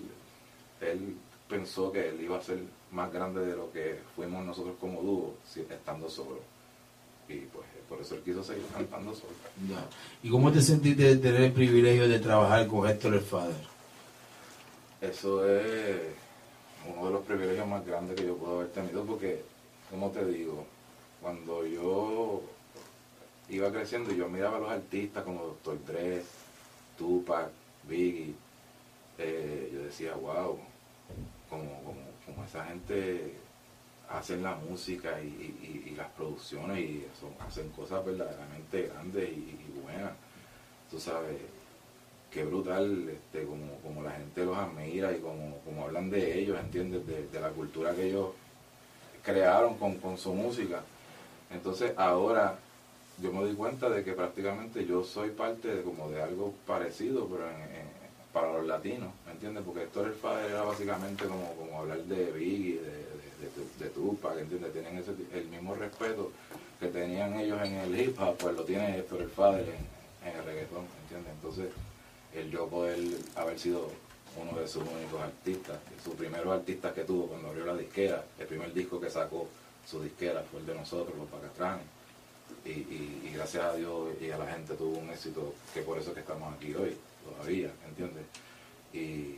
él 0.81 1.15
pensó 1.49 1.91
que 1.91 2.09
él 2.09 2.21
iba 2.21 2.37
a 2.37 2.41
ser 2.41 2.59
más 2.93 3.11
grande 3.11 3.45
de 3.45 3.55
lo 3.55 3.71
que 3.71 3.99
fuimos 4.15 4.45
nosotros 4.45 4.75
como 4.79 5.01
dúo, 5.01 5.33
estando 5.69 6.09
solo. 6.09 6.39
Y 7.27 7.37
pues 7.37 7.65
por 7.89 7.99
eso 8.01 8.15
él 8.15 8.21
quiso 8.21 8.43
seguir 8.43 8.65
cantando 8.71 9.13
solo. 9.13 9.33
Ya. 9.67 9.85
¿Y 10.21 10.29
cómo 10.29 10.51
te 10.51 10.61
sentiste 10.61 11.03
de 11.03 11.15
tener 11.17 11.41
el 11.41 11.53
privilegio 11.53 12.07
de 12.07 12.19
trabajar 12.19 12.67
con 12.67 12.87
Héctor 12.87 13.15
el? 13.15 13.55
Eso 15.01 15.47
es 15.49 16.01
uno 16.87 17.07
de 17.07 17.11
los 17.13 17.25
privilegios 17.25 17.67
más 17.67 17.85
grandes 17.85 18.15
que 18.15 18.25
yo 18.25 18.35
puedo 18.35 18.57
haber 18.57 18.71
tenido 18.71 19.03
porque, 19.03 19.43
como 19.89 20.09
te 20.11 20.25
digo, 20.25 20.65
cuando 21.21 21.65
yo 21.65 22.41
iba 23.49 23.71
creciendo 23.71 24.11
y 24.11 24.17
yo 24.17 24.29
miraba 24.29 24.57
a 24.57 24.59
los 24.59 24.71
artistas 24.71 25.23
como 25.23 25.57
Dr. 25.63 25.85
Dre, 25.85 26.23
Tupac, 26.97 27.49
Biggie, 27.87 28.33
eh, 29.17 29.69
yo 29.73 29.83
decía, 29.83 30.15
wow, 30.15 30.57
esa 32.45 32.65
gente 32.65 33.33
hacen 34.09 34.43
la 34.43 34.55
música 34.55 35.19
y, 35.21 35.93
las 35.97 36.09
producciones 36.09 36.79
y 36.79 37.05
hacen 37.45 37.69
cosas 37.69 38.03
verdaderamente 38.05 38.87
grandes 38.87 39.29
y, 39.29 39.55
buenas. 39.83 40.11
Tú 40.89 40.99
sabes, 40.99 41.37
qué 42.31 42.43
brutal 42.43 43.09
este, 43.09 43.45
como, 43.45 43.77
como 43.83 44.03
la 44.03 44.11
gente 44.11 44.45
los 44.45 44.57
admira 44.57 45.11
y 45.11 45.19
como, 45.19 45.57
como 45.59 45.85
hablan 45.85 46.09
de 46.09 46.39
ellos, 46.39 46.59
¿entiendes? 46.59 47.05
De, 47.05 47.39
la 47.39 47.49
cultura 47.49 47.93
que 47.95 48.07
ellos 48.07 48.29
crearon 49.23 49.75
con, 49.77 49.97
con 49.97 50.17
su 50.17 50.33
música. 50.33 50.81
Entonces 51.51 51.93
ahora 51.97 52.57
yo 53.21 53.31
me 53.31 53.41
doy 53.41 53.55
cuenta 53.55 53.89
de 53.89 54.03
que 54.03 54.13
prácticamente 54.13 54.85
yo 54.85 55.03
soy 55.03 55.29
parte 55.29 55.67
de 55.67 55.83
como 55.83 56.09
de 56.09 56.21
algo 56.21 56.53
parecido, 56.65 57.27
pero 57.27 57.47
en- 57.49 57.92
para 58.33 58.51
los 58.51 58.65
latinos, 58.65 59.09
¿me 59.27 59.31
entiendes? 59.33 59.63
Porque 59.63 59.83
Héctor 59.83 60.07
el 60.07 60.13
Father 60.13 60.49
era 60.49 60.63
básicamente 60.63 61.25
como, 61.25 61.53
como 61.55 61.79
hablar 61.79 61.99
de 61.99 62.31
Biggie, 62.31 62.79
de, 62.79 62.81
de, 62.81 63.47
de, 63.55 63.83
de 63.85 63.89
Tupac, 63.91 64.37
¿entiendes? 64.39 64.73
Tienen 64.73 64.97
ese, 64.97 65.11
el 65.33 65.45
mismo 65.49 65.75
respeto 65.75 66.31
que 66.79 66.87
tenían 66.87 67.39
ellos 67.39 67.61
en 67.63 67.75
el 67.75 67.99
hip 67.99 68.19
hop, 68.19 68.35
pues 68.37 68.55
lo 68.55 68.63
tiene 68.63 68.97
Héctor 68.97 69.21
el 69.21 69.29
Father 69.29 69.61
en, 69.61 70.35
el 70.35 70.43
reggaetón, 70.45 70.85
¿entiendes? 71.03 71.31
Entonces, 71.31 71.67
el 72.33 72.49
yo 72.49 72.67
poder 72.67 72.97
haber 73.35 73.59
sido 73.59 73.91
uno 74.41 74.59
de 74.59 74.67
sus 74.67 74.81
únicos 74.81 75.21
artistas, 75.21 75.77
sus 76.03 76.15
primeros 76.15 76.51
artistas 76.51 76.91
que 76.93 77.03
tuvo 77.03 77.27
cuando 77.27 77.49
abrió 77.49 77.65
la 77.67 77.77
disquera, 77.77 78.23
el 78.39 78.47
primer 78.47 78.73
disco 78.73 78.99
que 78.99 79.11
sacó 79.11 79.47
su 79.85 80.01
disquera 80.01 80.43
fue 80.49 80.61
el 80.61 80.65
de 80.65 80.73
nosotros, 80.73 81.15
los 81.15 81.27
Pacastranes. 81.27 81.85
Y, 82.65 82.69
y, 82.69 83.23
y 83.29 83.33
gracias 83.35 83.63
a 83.63 83.75
Dios 83.75 84.09
y 84.19 84.31
a 84.31 84.37
la 84.37 84.47
gente 84.47 84.73
tuvo 84.73 84.97
un 84.97 85.09
éxito 85.09 85.53
que 85.73 85.81
por 85.81 85.97
eso 85.99 86.09
es 86.09 86.13
que 86.15 86.21
estamos 86.21 86.53
aquí 86.53 86.73
hoy, 86.73 86.95
todavía, 87.23 87.71
¿entiendes? 87.87 88.25
Y, 88.93 89.35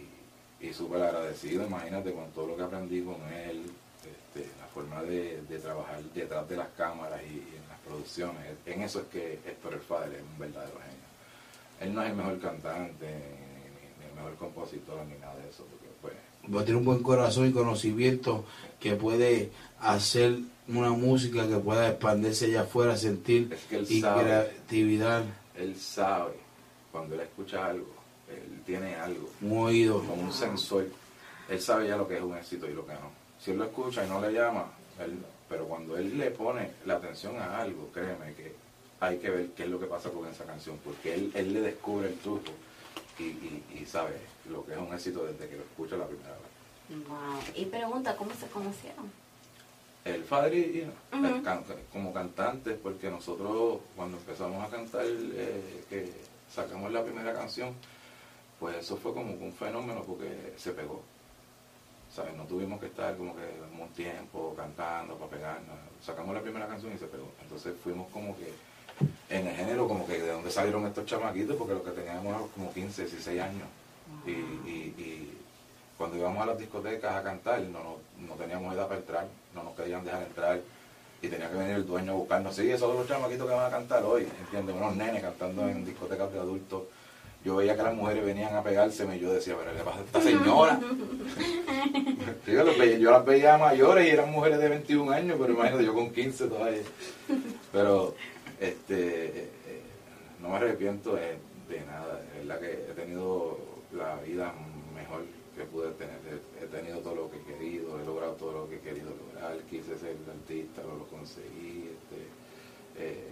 y 0.66 0.74
súper 0.74 1.02
agradecido, 1.04 1.66
imagínate, 1.66 2.12
con 2.14 2.30
todo 2.32 2.48
lo 2.48 2.58
que 2.58 2.64
aprendí 2.64 3.02
con 3.02 3.16
él, 3.32 3.64
este, 4.04 4.50
la 4.60 4.66
forma 4.68 5.02
de, 5.04 5.42
de 5.44 5.60
trabajar 5.60 6.02
detrás 6.14 6.48
de 6.50 6.58
las 6.58 6.68
cámaras 6.78 7.22
y, 7.24 7.34
y 7.36 7.54
en 7.62 7.68
las 7.70 7.80
producciones. 7.86 8.44
En 8.66 8.82
eso 8.82 9.00
es 9.02 9.06
que 9.08 9.34
Héctor 9.46 9.74
el 9.74 9.80
Father 9.82 10.14
es 10.16 10.22
un 10.22 10.38
verdadero 10.40 10.74
genio. 10.80 11.06
Él 11.82 11.94
no 11.94 12.02
es 12.04 12.10
el 12.10 12.16
mejor 12.16 12.40
cantante, 12.40 13.06
ni, 13.06 13.12
ni- 13.12 14.00
ni 14.00 14.10
el 14.10 14.16
mejor 14.16 14.36
compositor, 14.36 15.06
ni 15.06 15.18
nada 15.20 15.36
de 15.38 15.50
eso, 15.50 15.64
porque 15.70 15.88
pues 16.02 16.14
Va 16.54 16.62
a 16.62 16.64
tener 16.64 16.78
un 16.78 16.86
buen 16.86 17.02
corazón 17.02 17.48
y 17.50 17.52
conocimiento 17.52 18.46
que 18.80 18.96
puede 18.96 19.50
hacer 19.80 20.38
una 20.68 20.92
música 20.92 21.48
que 21.48 21.58
pueda 21.58 21.90
expandirse 21.90 22.46
allá 22.46 22.62
afuera, 22.62 22.96
sentir 22.98 23.52
Es 23.52 23.62
que 23.66 23.78
él 23.78 23.86
y 23.90 24.02
sabe. 24.02 24.22
creatividad, 24.24 25.24
él 25.56 25.76
sabe 25.76 26.34
cuando 26.96 27.16
él 27.16 27.22
escucha 27.22 27.66
algo, 27.68 27.88
él 28.30 28.62
tiene 28.66 28.96
algo, 28.96 29.30
un 29.42 29.58
oído. 29.58 30.00
como 30.00 30.24
un 30.24 30.32
sensor, 30.32 30.86
él 31.50 31.62
sabe 31.62 31.90
ya 31.90 31.98
lo 31.98 32.08
que 32.08 32.16
es 32.16 32.22
un 32.24 32.38
éxito 32.38 32.70
y 32.70 32.74
lo 32.74 32.86
que 32.86 32.94
no. 32.94 33.12
Si 33.38 33.52
él 33.52 33.58
lo 33.58 33.66
escucha 33.66 34.06
y 34.06 34.10
no 34.10 34.22
le 34.22 34.32
llama, 34.32 34.66
él- 35.00 35.20
pero 35.50 35.66
cuando 35.66 35.98
él 35.98 36.18
le 36.18 36.32
pone 36.32 36.72
la 36.86 36.96
atención 36.96 37.38
a 37.38 37.60
algo, 37.60 37.90
créeme 37.94 38.34
que 38.34 38.56
hay 39.02 39.18
que 39.18 39.30
ver 39.30 39.48
qué 39.50 39.64
es 39.64 39.70
lo 39.70 39.78
que 39.78 39.88
pasa 39.88 40.10
con 40.10 40.26
esa 40.28 40.46
canción, 40.46 40.80
porque 40.86 41.14
él, 41.14 41.32
él 41.36 41.54
le 41.54 41.60
descubre 41.62 42.08
el 42.08 42.16
truco 42.20 42.52
y, 43.20 43.24
y- 43.24 43.64
y 43.82 43.86
sabe 43.86 44.16
lo 44.50 44.66
que 44.66 44.72
es 44.72 44.78
un 44.80 44.94
éxito 44.94 45.26
desde 45.26 45.50
que 45.50 45.58
lo 45.58 45.64
escucha 45.64 45.98
la 45.98 46.08
primera 46.08 46.30
vez. 46.32 47.08
Wow. 47.10 47.40
Y 47.56 47.66
pregunta, 47.66 48.16
¿cómo 48.16 48.32
se 48.40 48.48
conocieron? 48.48 49.12
El 50.06 50.22
padre 50.22 50.60
y 50.60 50.92
can- 51.44 51.64
como 51.92 52.14
cantantes, 52.14 52.78
porque 52.82 53.10
nosotros 53.10 53.80
cuando 53.96 54.18
empezamos 54.18 54.64
a 54.64 54.70
cantar, 54.70 55.04
eh, 55.08 55.84
que 55.90 56.12
sacamos 56.56 56.92
la 56.92 57.04
primera 57.04 57.34
canción, 57.34 57.74
pues 58.60 58.78
eso 58.78 58.98
fue 58.98 59.14
como 59.14 59.34
un 59.34 59.54
fenómeno 59.54 60.02
porque 60.04 60.54
se 60.58 60.72
pegó. 60.72 61.02
¿Sabes? 62.16 62.34
No 62.36 62.44
tuvimos 62.46 62.80
que 62.80 62.86
estar 62.86 63.16
como 63.18 63.36
que 63.36 63.42
un 63.82 63.90
tiempo 63.90 64.54
cantando 64.56 65.16
para 65.16 65.32
pegarnos. 65.32 65.76
Sacamos 66.04 66.34
la 66.34 66.42
primera 66.42 66.66
canción 66.68 66.94
y 66.94 66.98
se 66.98 67.08
pegó. 67.08 67.30
Entonces 67.42 67.74
fuimos 67.84 68.10
como 68.12 68.36
que 68.38 68.54
en 69.30 69.48
el 69.48 69.56
género, 69.56 69.86
como 69.88 70.08
que 70.08 70.22
de 70.22 70.32
dónde 70.32 70.50
salieron 70.50 70.86
estos 70.88 71.06
chamaquitos, 71.06 71.58
porque 71.58 71.74
lo 71.74 71.84
que 71.84 71.92
teníamos 71.92 72.50
como 72.52 72.72
15, 72.74 73.02
16 73.04 73.42
años. 73.42 73.68
Y, 74.26 74.32
y- 74.32 74.96
y 74.98 75.38
cuando 75.98 76.16
íbamos 76.18 76.42
a 76.42 76.46
las 76.46 76.58
discotecas 76.58 77.14
a 77.16 77.24
cantar, 77.24 77.60
no, 77.64 77.84
no, 77.84 77.98
no 78.28 78.34
teníamos 78.36 78.74
edad 78.74 78.88
para 78.88 79.00
entrar, 79.02 79.28
no 79.54 79.64
nos 79.64 79.76
querían 79.76 80.06
dejar 80.06 80.24
entrar. 80.24 80.62
Y 81.22 81.28
tenía 81.28 81.50
que 81.50 81.56
venir 81.58 81.76
el 81.76 81.86
dueño 81.88 82.12
a 82.12 82.16
buscarnos. 82.16 82.56
Sí, 82.56 82.70
esos 82.70 82.82
son 82.88 82.98
los 82.98 83.08
chamaquitos 83.08 83.48
que 83.48 83.54
van 83.56 83.66
a 83.66 83.70
cantar 83.70 84.04
hoy, 84.04 84.28
¿entiendes? 84.42 84.76
Unos 84.76 84.96
nenes 84.96 85.22
cantando 85.24 85.68
en 85.68 85.84
discotecas 85.86 86.32
de 86.32 86.40
adultos. 86.40 86.84
Yo 87.44 87.56
veía 87.58 87.76
que 87.76 87.84
las 87.84 87.94
mujeres 87.94 88.26
venían 88.26 88.56
a 88.56 88.64
pegárseme 88.64 89.18
y 89.18 89.20
yo 89.20 89.32
decía, 89.32 89.56
pero 89.58 89.76
¿qué 89.78 89.84
pasa 89.84 90.00
a 90.00 90.04
esta 90.04 90.22
señora? 90.22 90.80
yo, 92.48 92.64
los 92.64 92.78
veía- 92.78 92.98
yo 92.98 93.12
las 93.12 93.24
veía 93.26 93.58
mayores 93.58 94.08
y 94.08 94.10
eran 94.10 94.32
mujeres 94.32 94.60
de 94.60 94.70
21 94.70 95.12
años, 95.12 95.38
pero 95.40 95.54
imagínate, 95.54 95.86
yo 95.86 95.94
con 95.94 96.12
15 96.12 96.48
todavía. 96.48 96.82
Pero 97.72 98.16
este 98.60 99.26
eh, 99.28 99.50
eh, 99.68 99.82
no 100.42 100.50
me 100.50 100.56
arrepiento 100.58 101.16
de, 101.16 101.38
de 101.70 101.86
nada, 101.86 102.20
de 102.34 102.40
verdad 102.46 102.60
que 102.60 102.72
he 102.72 102.94
tenido 102.96 103.58
la 103.96 104.16
vida 104.22 104.52
mejor 104.96 105.22
que 105.56 105.64
pude 105.66 105.90
tener. 105.92 106.16
Tenido 106.76 107.00
todo 107.00 107.16
lo 107.16 107.32
que 107.32 107.38
he 107.38 107.42
querido, 107.44 108.00
he 108.02 108.06
logrado 108.06 108.34
todo 108.34 108.52
lo 108.52 108.70
que 108.70 108.76
he 108.76 108.80
querido 108.80 109.12
lograr, 109.12 109.58
quise 109.70 109.98
ser 109.98 110.16
artista, 110.30 110.82
lo, 110.84 110.98
lo 110.98 111.06
conseguí, 111.08 111.90
este, 111.90 112.28
eh, 112.98 113.24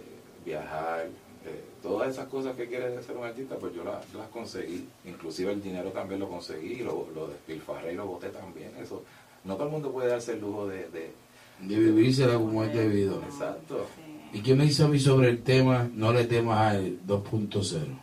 viajar, 0.45 1.07
eh, 1.45 1.61
todas 1.81 2.09
esas 2.09 2.27
cosas 2.29 2.55
que 2.55 2.67
quiere 2.67 3.01
ser 3.03 3.17
un 3.17 3.25
artista, 3.25 3.55
pues 3.57 3.73
yo 3.75 3.83
las, 3.83 4.13
las 4.13 4.29
conseguí, 4.29 4.87
inclusive 5.03 5.51
el 5.51 5.61
dinero 5.61 5.89
también 5.89 6.21
lo 6.21 6.29
conseguí, 6.29 6.77
lo, 6.77 7.09
lo 7.13 7.27
despilfarré 7.27 7.91
y 7.93 7.95
lo 7.97 8.05
boté 8.07 8.29
también, 8.29 8.71
eso. 8.81 9.03
No 9.43 9.55
todo 9.55 9.65
el 9.65 9.71
mundo 9.73 9.91
puede 9.91 10.07
darse 10.07 10.33
el 10.33 10.39
lujo 10.41 10.67
de- 10.67 10.87
de, 10.89 11.11
de 11.59 11.75
vivírsela 11.79 12.35
como 12.35 12.63
es 12.63 12.73
debido. 12.73 13.21
Exacto. 13.23 13.87
¿Y 14.31 14.41
qué 14.41 14.55
me 14.55 14.63
dice 14.63 14.83
a 14.83 14.87
mí 14.87 14.99
sobre 14.99 15.29
el 15.29 15.43
tema 15.43 15.89
No 15.93 16.13
le 16.13 16.23
temas 16.25 16.75
al 16.75 16.97
2.0? 17.05 17.99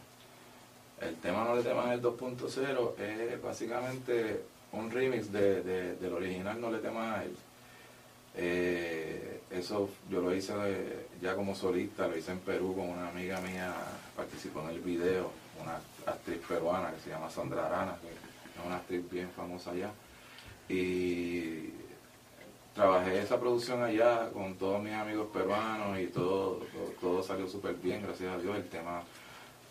El 1.01 1.15
tema 1.17 1.45
No 1.45 1.57
le 1.57 1.63
temas 1.63 1.93
el 1.95 2.03
2.0 2.03 2.99
es 2.99 3.43
básicamente 3.43 4.43
un 4.73 4.91
remix 4.91 5.31
de, 5.33 5.63
de- 5.63 5.97
del 5.97 6.13
original 6.13 6.61
No 6.61 6.71
le 6.71 6.79
temas 6.79 7.19
a 7.19 7.25
él. 7.25 7.37
Eh, 8.37 9.41
eso 9.51 9.91
yo 10.09 10.21
lo 10.21 10.35
hice 10.35 10.53
eh, 10.65 11.07
ya 11.21 11.35
como 11.35 11.55
solista, 11.55 12.07
lo 12.07 12.17
hice 12.17 12.31
en 12.33 12.39
Perú 12.39 12.75
con 12.77 12.89
una 12.89 13.09
amiga 13.09 13.41
mía, 13.41 13.75
participó 14.17 14.61
en 14.63 14.71
el 14.71 14.81
video, 14.81 15.31
una 15.61 15.81
actriz 16.07 16.39
peruana 16.47 16.93
que 16.93 17.01
se 17.01 17.11
llama 17.11 17.29
Sandra 17.29 17.67
Arana, 17.67 17.97
que 18.01 18.09
es 18.09 18.65
una 18.67 18.77
actriz 18.77 19.11
bien 19.11 19.29
famosa 19.35 19.73
allá. 19.73 19.91
Y 20.69 21.71
trabajé 22.75 23.21
esa 23.21 23.41
producción 23.41 23.83
allá 23.83 24.31
con 24.33 24.55
todos 24.55 24.81
mis 24.81 24.93
amigos 24.93 25.27
peruanos 25.33 25.99
y 25.99 26.07
todo, 26.07 26.59
todo, 26.73 26.85
todo 27.01 27.23
salió 27.25 27.49
súper 27.49 27.75
bien, 27.75 28.03
gracias 28.03 28.33
a 28.33 28.39
Dios. 28.39 28.57
El 28.57 28.69
tema 28.69 29.03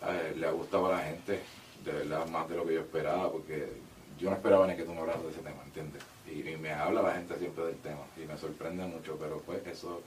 eh, 0.06 0.34
le 0.36 0.46
ha 0.46 0.50
gustado 0.50 0.88
a 0.92 0.96
la 0.98 1.04
gente, 1.04 1.40
de 1.82 1.92
verdad, 1.92 2.28
más 2.28 2.46
de 2.50 2.56
lo 2.56 2.66
que 2.66 2.74
yo 2.74 2.80
esperaba, 2.80 3.32
porque 3.32 3.72
yo 4.20 4.30
no 4.30 4.36
esperaba 4.36 4.66
ni 4.66 4.76
que 4.76 4.82
tú 4.84 4.92
me 4.92 5.00
hablaras 5.00 5.22
de 5.24 5.30
ese 5.30 5.40
tema, 5.40 5.62
¿entiendes? 5.64 6.02
Y, 6.26 6.48
y 6.48 6.56
me 6.56 6.72
habla 6.72 7.02
la 7.02 7.14
gente 7.14 7.36
siempre 7.38 7.64
del 7.64 7.76
tema 7.78 8.02
y 8.16 8.20
me 8.26 8.36
sorprende 8.38 8.84
mucho, 8.84 9.16
pero 9.18 9.40
pues 9.40 9.66
eso... 9.66 10.02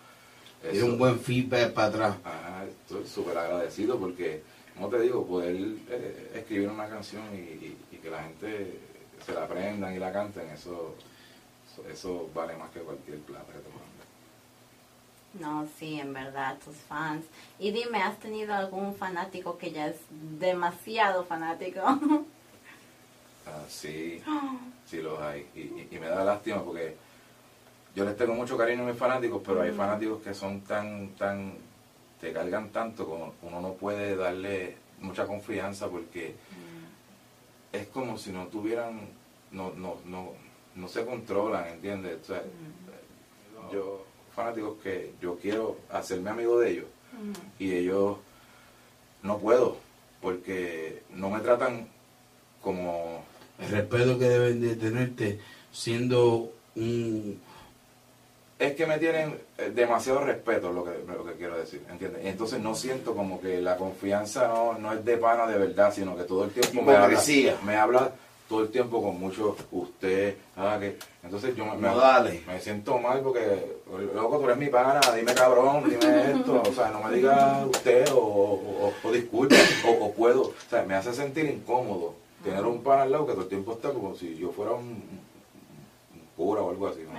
Eso 0.64 0.86
un 0.86 0.98
buen 0.98 1.20
feedback 1.20 1.74
para 1.74 1.88
atrás. 1.88 2.16
Ajá, 2.24 2.64
estoy 2.66 3.06
súper 3.06 3.38
agradecido 3.38 4.00
porque, 4.00 4.42
como 4.76 4.88
te 4.88 5.02
digo, 5.02 5.26
poder 5.26 5.56
eh, 5.90 6.32
escribir 6.36 6.70
una 6.70 6.88
canción 6.88 7.24
y, 7.34 7.38
y- 7.38 7.78
y 7.92 7.98
que 7.98 8.10
la 8.10 8.24
gente 8.24 8.80
se 9.26 9.34
la 9.34 9.44
aprendan 9.44 9.94
y 9.94 10.00
la 10.00 10.14
canten, 10.14 10.48
eso, 10.50 10.96
eso, 11.70 11.90
eso 11.90 12.30
vale 12.34 12.56
más 12.56 12.72
que 12.72 12.80
cualquier 12.80 13.18
plata 13.20 13.52
que 13.52 13.60
te 13.60 13.70
mande. 13.70 13.84
No, 15.42 15.68
sí, 15.80 16.00
en 16.00 16.14
verdad, 16.14 16.58
tus 16.64 16.76
fans. 16.78 17.26
Y 17.60 17.72
dime, 17.72 18.02
¿has 18.04 18.20
tenido 18.20 18.54
algún 18.54 18.96
fanático 18.96 19.58
que 19.58 19.72
ya 19.72 19.88
es 19.88 19.98
demasiado 20.40 21.26
fanático? 21.26 21.82
Ah, 23.46 23.64
sí, 23.68 24.22
sí 24.86 25.02
los 25.02 25.20
hay. 25.22 25.48
Y, 25.56 25.60
y- 25.60 25.88
y 25.92 26.00
me 26.00 26.08
da 26.08 26.24
lástima 26.24 26.64
porque 26.64 26.96
yo 27.96 28.06
les 28.06 28.16
tengo 28.18 28.34
mucho 28.34 28.58
cariño 28.58 28.84
a 28.84 28.88
mis 28.88 28.98
fanáticos, 28.98 29.42
pero 29.46 29.62
hay 29.62 29.72
fanáticos 29.72 30.22
que 30.22 30.34
son 30.34 30.62
tan, 30.62 31.10
tan, 31.10 31.54
te 32.20 32.32
cargan 32.34 32.70
tanto 32.70 33.06
como 33.06 33.34
uno 33.42 33.62
no 33.62 33.74
puede 33.74 34.16
darle 34.16 34.78
mucha 35.00 35.26
confianza 35.28 35.88
porque 35.90 36.36
es 37.72 37.88
como 37.88 38.18
si 38.18 38.32
no 38.32 38.48
tuvieran, 38.48 39.02
no, 39.52 39.72
no, 39.76 39.98
no, 40.06 40.30
no 40.76 40.88
se 40.88 41.06
controlan, 41.06 41.68
¿entiendes? 41.68 42.20
O 42.24 42.26
sea, 42.26 42.42
yo, 43.74 44.06
fanáticos 44.36 44.78
que 44.82 45.14
yo 45.22 45.38
quiero 45.38 45.78
hacerme 45.92 46.30
amigo 46.30 46.60
de 46.60 46.72
ellos 46.72 46.86
y 47.60 47.74
ellos 47.74 48.18
no 49.22 49.38
puedo 49.38 49.78
porque 50.22 51.04
no 51.12 51.30
me 51.30 51.40
tratan 51.42 51.88
como 52.62 53.24
El 53.60 53.70
respeto 53.70 54.18
que 54.20 54.26
deben 54.26 54.62
de 54.62 54.76
tenerte 54.76 55.40
siendo 55.72 56.52
un... 56.76 57.40
es 58.60 58.74
que 58.76 58.86
me 58.86 58.98
tienen 58.98 59.38
eh, 59.58 59.72
demasiado 59.74 60.22
respeto 60.22 60.72
lo 60.72 60.84
que 60.84 60.92
lo 61.08 61.26
que 61.26 61.34
quiero 61.34 61.58
decir 61.58 61.82
¿entiendes? 61.90 62.26
Entonces 62.26 62.60
no 62.60 62.76
siento 62.76 63.16
como 63.16 63.40
que 63.42 63.62
la 63.62 63.78
confianza 63.78 64.48
no, 64.48 64.78
no 64.78 64.94
es 64.94 65.04
de 65.06 65.18
pana 65.18 65.46
de 65.48 65.58
verdad 65.58 65.94
sino 65.94 66.16
que 66.16 66.24
todo 66.24 66.46
el 66.46 66.52
tiempo 66.52 66.82
me 66.82 66.94
habla, 66.96 67.20
me 67.66 67.76
habla 67.76 68.12
todo 68.50 68.62
el 68.64 68.70
tiempo 68.70 69.02
con 69.02 69.20
mucho 69.20 69.56
usted 69.72 70.36
ah, 70.58 70.78
que 70.80 70.98
entonces 71.24 71.56
yo 71.56 71.66
me, 71.66 71.76
me- 71.76 71.88
No, 71.88 71.98
dale. 71.98 72.42
me 72.46 72.60
siento 72.60 72.98
mal 73.00 73.22
porque 73.22 73.42
loco 74.14 74.38
tú 74.40 74.46
eres 74.46 74.58
mi 74.58 74.68
pana 74.68 75.00
dime 75.16 75.34
cabrón 75.34 75.84
dime 75.90 76.32
esto 76.38 76.62
o 76.62 76.74
sea 76.74 76.90
no 76.90 77.02
me 77.04 77.16
diga 77.16 77.66
usted 77.66 78.12
o, 78.12 78.18
o, 78.18 78.88
o- 78.88 78.94
o 79.08 79.12
disculpe 79.12 79.56
o, 79.88 80.06
o 80.06 80.14
puedo 80.14 80.42
o 80.42 80.54
sea 80.70 80.84
me 80.84 80.96
hace 80.96 81.14
sentir 81.14 81.46
incómodo 81.46 82.16
tener 82.44 82.64
un 82.66 82.84
pana 82.84 83.04
al 83.04 83.12
lado 83.12 83.26
que 83.26 83.34
todo 83.34 83.44
el 83.44 83.50
tiempo 83.50 83.74
está 83.74 83.92
como 83.92 84.16
si 84.16 84.36
yo 84.36 84.52
fuera 84.52 84.72
un, 84.74 84.86
un 84.88 85.22
cura 86.36 86.62
o 86.62 86.70
algo 86.72 86.88
así 86.88 87.02
¿no? 87.02 87.14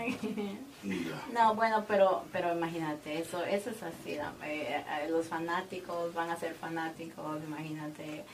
No, 1.33 1.54
bueno, 1.54 1.83
pero 1.88 2.25
pero 2.31 2.52
imagínate, 2.52 3.19
eso 3.19 3.43
eso 3.45 3.71
es 3.71 3.83
así. 3.83 4.16
¿no? 4.16 4.45
Eh, 4.47 4.76
eh, 4.76 5.09
los 5.11 5.26
fanáticos 5.26 6.12
van 6.12 6.28
a 6.31 6.37
ser 6.37 6.52
fanáticos, 6.54 7.38
imagínate. 7.47 8.25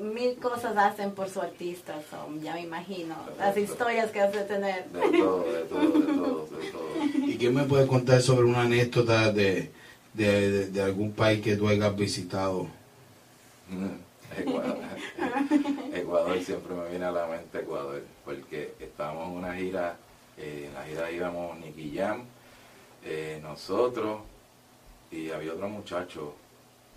mil 0.00 0.36
cosas 0.36 0.76
hacen 0.76 1.10
por 1.12 1.28
su 1.28 1.40
artista, 1.40 1.94
so, 2.08 2.16
ya 2.40 2.54
me 2.54 2.62
imagino. 2.62 3.16
Las 3.38 3.56
historias 3.56 4.10
que 4.12 4.20
has 4.20 4.32
de 4.32 4.44
tener. 4.44 4.84
De 4.90 5.00
todo, 5.18 5.42
de 5.52 5.62
todo, 5.64 5.80
de 5.80 6.12
todo, 6.14 6.46
de 6.46 6.70
todo. 6.70 7.26
¿Y 7.26 7.36
qué 7.38 7.50
me 7.50 7.64
puedes 7.64 7.88
contar 7.88 8.22
sobre 8.22 8.44
una 8.44 8.62
anécdota 8.62 9.32
de, 9.32 9.72
de, 10.14 10.50
de- 10.50 10.66
de 10.68 10.82
algún 10.82 11.10
país 11.12 11.42
que 11.42 11.56
tú 11.56 11.66
hayas 11.68 11.96
visitado? 11.96 12.68
Mm, 13.68 14.40
Ecuador. 14.40 14.76
Ecuador 16.10 16.40
siempre 16.40 16.74
me 16.74 16.88
viene 16.88 17.04
a 17.04 17.12
la 17.12 17.28
mente 17.28 17.60
Ecuador, 17.60 18.02
porque 18.24 18.74
estábamos 18.80 19.28
en 19.28 19.36
una 19.36 19.54
gira, 19.54 19.96
eh, 20.36 20.64
en 20.66 20.74
la 20.74 20.82
gira 20.82 21.08
íbamos 21.08 21.56
Nicky 21.60 21.96
Jam, 21.96 22.24
eh, 23.04 23.38
nosotros, 23.40 24.22
y 25.12 25.30
había 25.30 25.52
otro 25.52 25.68
muchacho 25.68 26.34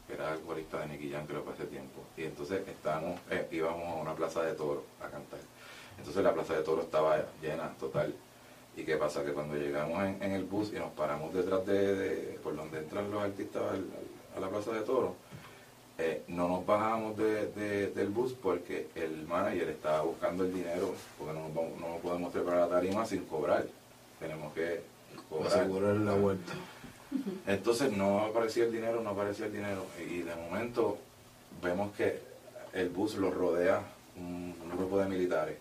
que 0.07 0.13
era 0.15 0.33
el 0.33 0.39
corista 0.39 0.79
de 0.79 0.87
Nicky 0.87 1.11
Jam, 1.11 1.27
creo 1.27 1.45
que 1.45 1.51
hace 1.51 1.65
tiempo, 1.65 2.01
y 2.17 2.23
entonces 2.23 2.67
estábamos, 2.67 3.19
eh, 3.29 3.47
íbamos 3.51 3.87
a 3.87 4.01
una 4.01 4.15
plaza 4.15 4.41
de 4.41 4.53
toros 4.53 4.83
a 4.99 5.07
cantar. 5.07 5.41
Entonces 5.99 6.23
la 6.23 6.33
plaza 6.33 6.55
de 6.55 6.63
toros 6.63 6.85
estaba 6.85 7.23
llena, 7.39 7.69
total. 7.79 8.15
¿Y 8.75 8.83
qué 8.83 8.97
pasa? 8.97 9.23
Que 9.23 9.31
cuando 9.31 9.55
llegamos 9.55 10.03
en, 10.03 10.31
el 10.31 10.45
bus 10.45 10.73
y 10.73 10.79
nos 10.79 10.91
paramos 10.93 11.31
detrás 11.35 11.63
de, 11.67 12.39
por 12.41 12.55
donde 12.55 12.79
entran 12.79 13.11
los 13.11 13.21
artistas 13.21 13.61
a 14.35 14.39
la 14.39 14.49
plaza 14.49 14.71
de 14.71 14.81
toros, 14.81 15.11
eh, 15.97 16.23
no 16.27 16.47
nos 16.47 16.65
bajamos 16.65 17.15
de- 17.17 17.47
de- 17.51 17.87
del 17.91 18.09
bus 18.09 18.33
porque 18.33 18.87
el 18.95 19.27
manager 19.27 19.69
estaba 19.69 20.01
buscando 20.01 20.43
el 20.43 20.53
dinero, 20.53 20.93
porque 21.17 21.33
no, 21.33 21.49
nos 21.49 21.79
no 21.79 21.97
podemos 22.01 22.31
trepar 22.33 22.55
a 22.55 22.59
la 22.61 22.67
tarima 22.69 23.05
sin 23.05 23.25
cobrar. 23.25 23.65
Tenemos 24.19 24.53
que 24.53 24.81
cobrar. 25.29 25.47
Asegurar 25.59 25.95
la 25.97 26.13
vuelta. 26.15 26.53
Entonces 27.45 27.91
no 27.95 28.21
aparecía 28.25 28.63
el 28.65 28.71
dinero, 28.71 29.01
no 29.01 29.11
aparecía 29.11 29.45
el 29.45 29.53
dinero. 29.53 29.85
Y 30.09 30.19
de 30.21 30.35
momento 30.35 30.97
vemos 31.61 31.93
que 31.95 32.19
el 32.73 32.89
bus 32.89 33.15
lo 33.15 33.29
rodea 33.29 33.81
un, 34.17 34.55
un 34.63 34.77
grupo 34.77 34.97
de 34.99 35.05
militares, 35.05 35.57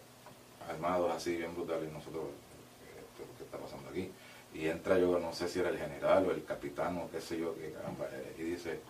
armados 0.69 1.13
así, 1.13 1.37
bien 1.37 1.55
brutales. 1.55 1.91
Y 1.91 1.93
nosotros, 1.93 2.25
¿qué, 3.39 3.45
está 3.45 3.59
pasando 3.59 3.91
aquí? 3.91 4.11
Y 4.55 4.69
entra 4.69 4.99
yo, 4.99 5.19
no 5.19 5.33
sé 5.35 5.49
si 5.49 5.61
era 5.61 5.69
el 5.69 5.79
general 5.79 6.27
o 6.27 6.31
el 6.31 6.43
capitán 6.45 6.97
o 6.99 7.11
qué 7.11 7.21
sé 7.21 7.39
yo, 7.39 7.55
caramba, 7.75 8.07
eh, 8.13 8.35
y 8.39 8.43
dice, 8.43 8.81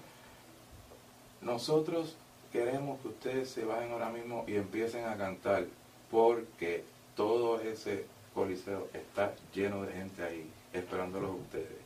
nosotros 1.42 2.16
queremos 2.52 3.00
que 3.00 3.08
ustedes 3.08 3.50
se 3.50 3.64
bajen 3.64 3.92
ahora 3.92 4.10
mismo 4.10 4.44
y 4.46 4.56
empiecen 4.56 5.06
a 5.06 5.16
cantar 5.16 5.64
porque 6.10 6.84
todo 7.16 7.60
ese 7.60 8.04
coliseo 8.34 8.88
está 8.92 9.32
lleno 9.54 9.82
de 9.82 9.92
gente 9.92 10.22
ahí 10.22 10.50
esperándolos 10.72 11.30
a 11.30 11.34
ustedes. 11.34 11.82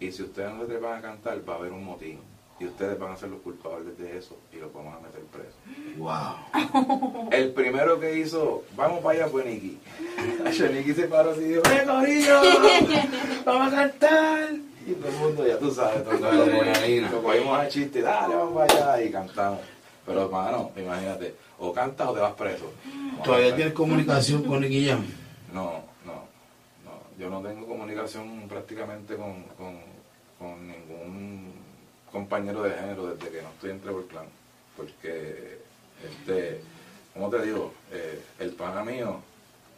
Y 0.00 0.12
si 0.12 0.22
ustedes 0.22 0.52
no 0.52 0.62
se 0.62 0.66
trepan 0.66 0.98
a 0.98 1.02
cantar, 1.02 1.48
va 1.48 1.54
a 1.54 1.56
haber 1.56 1.72
un 1.72 1.84
motín. 1.84 2.18
Y 2.60 2.66
ustedes 2.66 2.98
van 2.98 3.12
a 3.12 3.16
ser 3.16 3.30
los 3.30 3.40
culpables 3.40 3.98
de 3.98 4.16
eso 4.16 4.36
y 4.52 4.56
los 4.56 4.72
vamos 4.72 4.94
a 4.94 5.00
meter 5.00 5.22
presos. 5.24 5.54
Wow. 5.96 7.28
El 7.32 7.52
primero 7.52 7.98
que 7.98 8.16
hizo, 8.18 8.62
vamos 8.76 9.00
para 9.00 9.18
allá 9.18 9.28
fue 9.28 9.44
Nicky. 9.44 9.78
Nicky 10.72 10.94
se 10.94 11.08
paró 11.08 11.30
así 11.30 11.40
y 11.40 11.48
dijo, 11.48 11.62
¡eh, 11.64 11.84
Corillo! 11.84 12.40
¡Vamos 13.44 13.72
a 13.72 13.76
cantar! 13.76 14.63
Y 14.86 14.92
todo 14.92 15.08
el 15.08 15.14
mundo, 15.16 15.46
ya 15.46 15.58
tú 15.58 15.70
sabes, 15.70 16.04
todo 16.04 16.12
el 16.14 16.20
mundo, 16.20 16.42
Adrenalina. 16.42 17.10
lo 17.10 17.22
cogimos 17.22 17.58
a 17.58 17.68
chiste, 17.68 18.02
dale, 18.02 18.34
vamos 18.34 18.66
para 18.68 18.92
allá 18.94 19.04
y 19.04 19.10
cantamos. 19.10 19.60
Pero 20.06 20.24
hermano, 20.24 20.70
imagínate, 20.76 21.34
o 21.58 21.72
cantas 21.72 22.08
o 22.08 22.12
te 22.12 22.20
vas 22.20 22.34
preso. 22.34 22.70
¿Todavía 23.24 23.56
tienes 23.56 23.72
comunicación 23.72 24.42
con 24.42 24.62
Jam? 24.62 25.06
No, 25.52 25.82
no, 26.04 26.12
no. 26.84 27.18
Yo 27.18 27.30
no 27.30 27.40
tengo 27.40 27.66
comunicación 27.66 28.46
prácticamente 28.48 29.16
con, 29.16 29.44
con, 29.56 29.78
con 30.38 30.66
ningún 30.68 31.52
compañero 32.12 32.62
de 32.62 32.74
género 32.74 33.06
desde 33.14 33.30
que 33.30 33.42
no 33.42 33.48
estoy 33.48 33.70
en 33.70 33.80
Trevor 33.80 34.06
Clan. 34.08 34.26
Porque, 34.76 35.58
este, 36.04 36.60
¿cómo 37.14 37.30
te 37.30 37.42
digo? 37.46 37.72
Eh, 37.90 38.22
el 38.40 38.50
pana 38.52 38.84
mío, 38.84 39.20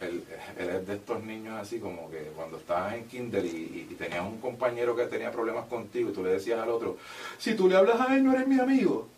él, 0.00 0.24
él 0.58 0.68
es 0.68 0.86
de 0.86 0.94
estos 0.94 1.22
niños 1.24 1.54
así 1.60 1.78
como 1.78 2.10
que 2.10 2.18
cuando 2.36 2.58
estabas 2.58 2.94
en 2.94 3.04
kinder 3.04 3.44
y, 3.44 3.48
y- 3.48 3.88
y 3.90 3.94
tenías 3.94 4.24
un 4.24 4.38
compañero 4.40 4.94
que 4.94 5.04
tenía 5.06 5.30
problemas 5.32 5.66
contigo 5.66 6.10
y 6.10 6.12
tú 6.12 6.22
le 6.22 6.30
decías 6.32 6.58
al 6.60 6.68
otro, 6.70 6.96
si 7.38 7.54
tú 7.54 7.68
le 7.68 7.76
hablas 7.76 8.00
a 8.00 8.14
él 8.16 8.24
no 8.24 8.32
eres 8.32 8.46
mi 8.46 8.58
amigo. 8.60 9.08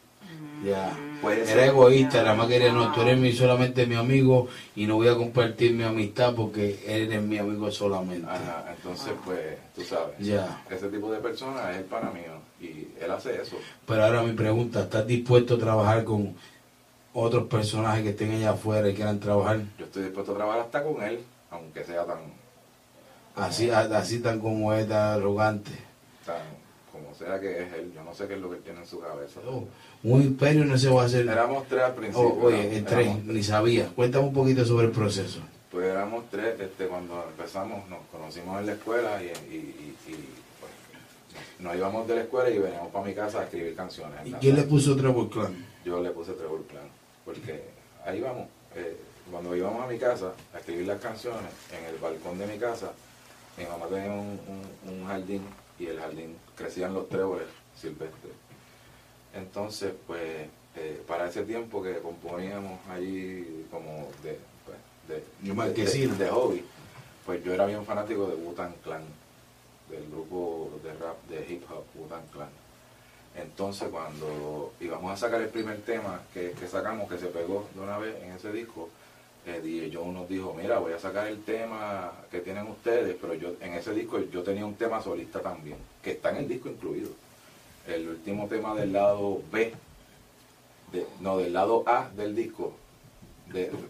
Ya. 0.64 0.97
Pues 1.21 1.49
Era 1.49 1.67
egoísta, 1.67 2.23
nada 2.23 2.35
más 2.35 2.47
quería, 2.49 2.73
no, 2.73 2.93
tú 2.93 3.01
eres 3.03 3.19
mi, 3.19 3.33
solamente 3.33 3.87
mi 3.87 3.97
amigo 3.97 4.49
y 4.77 4.87
no 4.87 4.95
voy 4.97 5.09
a 5.09 5.17
compartir 5.17 5.73
mi 5.73 5.83
amistad 5.83 6.33
porque 6.35 6.79
eres 6.87 7.21
mi 7.23 7.38
amigo 7.38 7.71
solamente. 7.73 8.27
Ajá, 8.29 8.73
entonces 8.77 9.14
pues, 9.25 9.41
tú 9.75 9.83
sabes, 9.83 10.14
Ya. 10.21 10.62
ese 10.71 10.88
tipo 10.88 11.11
de 11.11 11.19
personas 11.19 11.71
es 11.73 11.79
el 11.79 11.85
pana 11.85 12.11
mío 12.12 12.33
y 12.61 12.88
él 13.03 13.11
hace 13.11 13.41
eso. 13.41 13.57
Pero 13.87 14.05
ahora 14.05 14.23
mi 14.23 14.33
pregunta, 14.33 14.83
¿estás 14.83 15.07
dispuesto 15.09 15.55
a 15.55 15.59
trabajar 15.59 16.05
con 16.05 16.35
otros 17.14 17.44
personajes 17.49 18.03
que 18.03 18.11
estén 18.11 18.31
allá 18.33 18.51
afuera 18.51 18.88
y 18.88 18.94
quieran 18.94 19.18
trabajar 19.21 19.61
Yo 19.79 19.87
estoy 19.87 20.05
dispuesto 20.05 20.33
a 20.33 20.37
trabajar 20.37 20.61
hasta 20.62 20.83
con 20.85 21.03
él, 21.03 21.21
aunque 21.51 21.85
sea 21.85 22.05
tan, 22.05 22.18
así, 23.37 23.71
así 23.71 24.21
tan 24.21 24.40
como 24.40 24.73
es, 24.75 24.88
tan 24.88 25.18
arrogante? 25.18 25.71
tan 26.25 26.37
como 26.92 27.14
sea 27.14 27.38
que 27.40 27.62
es 27.62 27.73
él. 27.75 27.92
Yo 27.94 28.03
no 28.03 28.12
sé 28.14 28.27
qué 28.27 28.35
es 28.35 28.40
lo 28.40 28.51
que 28.51 28.57
tiene 28.57 28.81
en 28.81 28.87
su 28.87 29.01
cabeza. 29.01 29.40
Oh, 29.49 29.64
un 30.03 30.23
imperio 30.23 30.64
no 30.64 30.77
se 30.77 30.88
va 30.90 31.03
a 31.03 31.07
hacer. 31.07 31.27
Éramos 31.29 31.66
tres 31.68 31.83
al 31.83 31.94
principio. 31.94 32.29
Oh, 32.29 32.47
oye, 32.47 32.59
éramos- 32.61 32.77
el 32.77 32.85
tres. 32.85 33.25
ni 33.25 33.42
sabía. 33.42 33.88
Cuéntame 33.94 34.27
un 34.27 34.33
poquito 34.35 34.64
sobre 34.64 34.87
el 34.87 34.92
proceso. 34.92 35.40
Pues 35.71 35.87
éramos 35.87 36.25
tres, 36.31 36.59
este, 36.61 36.87
cuando 36.87 37.25
empezamos 37.31 37.88
nos 37.88 38.01
conocimos 38.11 38.59
en 38.61 38.66
la 38.66 38.73
escuela 38.73 39.23
y, 39.23 39.27
y, 39.55 39.57
y, 40.09 40.29
pues, 40.59 40.73
nos 41.61 41.77
íbamos 41.77 42.09
de 42.09 42.14
la 42.16 42.21
escuela 42.23 42.51
y 42.51 42.59
veníamos 42.59 42.90
para 42.90 43.05
mi 43.05 43.14
casa 43.14 43.40
a 43.40 43.44
escribir 43.44 43.77
canciones. 43.77 44.18
¿Y 44.27 44.33
quién 44.33 44.57
le 44.57 44.62
puso 44.62 44.97
Trevor 44.97 45.29
Clan? 45.31 45.66
Yo 45.85 46.01
le 46.03 46.11
puse 46.11 46.33
Trevor 46.33 46.62
Clan, 46.64 46.88
porque 47.29 47.62
ahí 48.07 48.23
vamos. 48.23 48.49
Eh, 48.75 48.97
cuando 49.31 49.55
íbamos 49.55 49.85
a 49.85 49.87
mi 49.87 49.99
casa 49.99 50.33
a 50.55 50.59
escribir 50.59 50.87
las 50.87 50.99
canciones, 50.99 51.53
en 51.71 51.85
el 51.85 52.01
balcón 52.01 52.38
de 52.38 52.47
mi 52.47 52.59
casa, 52.59 52.93
mi 53.59 53.67
mamá 53.67 53.87
tenía 53.87 54.11
un, 54.11 54.41
un, 54.88 55.07
jardín 55.07 55.43
y 55.79 55.87
el 55.87 56.01
jardín 56.01 56.38
crecían 56.57 56.95
los 56.95 57.07
tréboles 57.11 57.47
silvestres. 57.77 58.33
Entonces, 59.35 59.93
pues, 60.07 60.49
eh, 60.77 61.03
para 61.07 61.29
ese 61.29 61.43
tiempo 61.43 61.83
que 61.83 61.99
componíamos 61.99 62.81
allí 62.88 63.67
como 63.71 64.09
de, 64.23 64.38
pues, 64.64 65.23
de, 65.43 66.17
de, 66.17 66.31
hobby, 66.31 66.64
pues 67.27 67.45
yo 67.45 67.53
era 67.53 67.67
bien 67.67 67.85
fanático 67.85 68.27
de 68.27 68.37
Wu-Tang 68.37 68.73
Clan, 68.83 69.03
del 69.91 70.09
grupo 70.09 70.71
de 70.83 70.95
rap 70.95 71.23
de 71.29 71.53
hip 71.53 71.62
hop 71.71 71.85
Wu-Tang 71.95 72.27
Clan. 72.33 72.68
Entonces 73.42 73.88
cuando 73.88 74.72
íbamos 74.81 75.12
a 75.12 75.16
sacar 75.16 75.40
el 75.40 75.48
primer 75.48 75.81
tema 75.83 76.22
que, 76.35 76.53
que, 76.53 76.66
sacamos, 76.66 77.09
que 77.09 77.18
se 77.18 77.27
pegó 77.27 77.68
de 77.74 77.81
una 77.81 77.98
vez 77.98 78.16
en 78.22 78.33
ese 78.33 78.53
disco, 78.53 78.88
eh, 79.46 79.61
DJ 79.62 79.90
Joe 79.94 80.12
nos 80.12 80.29
dijo, 80.29 80.55
mira, 80.55 80.79
voy 80.79 80.92
a 80.92 80.98
sacar 80.98 81.27
el 81.29 81.42
tema 81.42 82.12
que 82.31 82.40
tienen 82.40 82.66
ustedes, 82.66 83.16
pero 83.20 83.35
yo 83.35 83.55
en 83.61 83.74
ese 83.74 83.94
disco 83.94 84.18
yo 84.20 84.42
tenía 84.42 84.66
un 84.66 84.74
tema 84.74 85.03
solista 85.03 85.40
también, 85.40 85.79
que 86.03 86.12
está 86.12 86.31
en 86.31 86.38
el 86.38 86.48
disco 86.48 86.68
incluido. 86.68 87.11
El 87.87 88.09
último 88.09 88.46
tema 88.48 88.74
del 88.74 88.92
lado 88.92 89.40
B, 89.51 89.72
no, 91.20 91.38
del 91.38 91.53
lado 91.53 91.85
A 91.87 92.11
del 92.14 92.35
disco, 92.35 92.74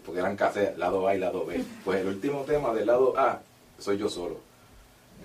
porque 0.05 0.19
eran 0.19 0.37
casi 0.37 0.61
lado 0.77 1.07
A 1.07 1.15
y 1.15 1.19
lado 1.19 1.45
B. 1.45 1.61
Pues 1.83 1.99
el 1.99 2.07
último 2.07 2.43
tema 2.43 2.73
del 2.73 2.87
lado 2.87 3.17
A 3.17 3.41
soy 3.77 3.97
yo 3.97 4.07
solo. 4.07 4.48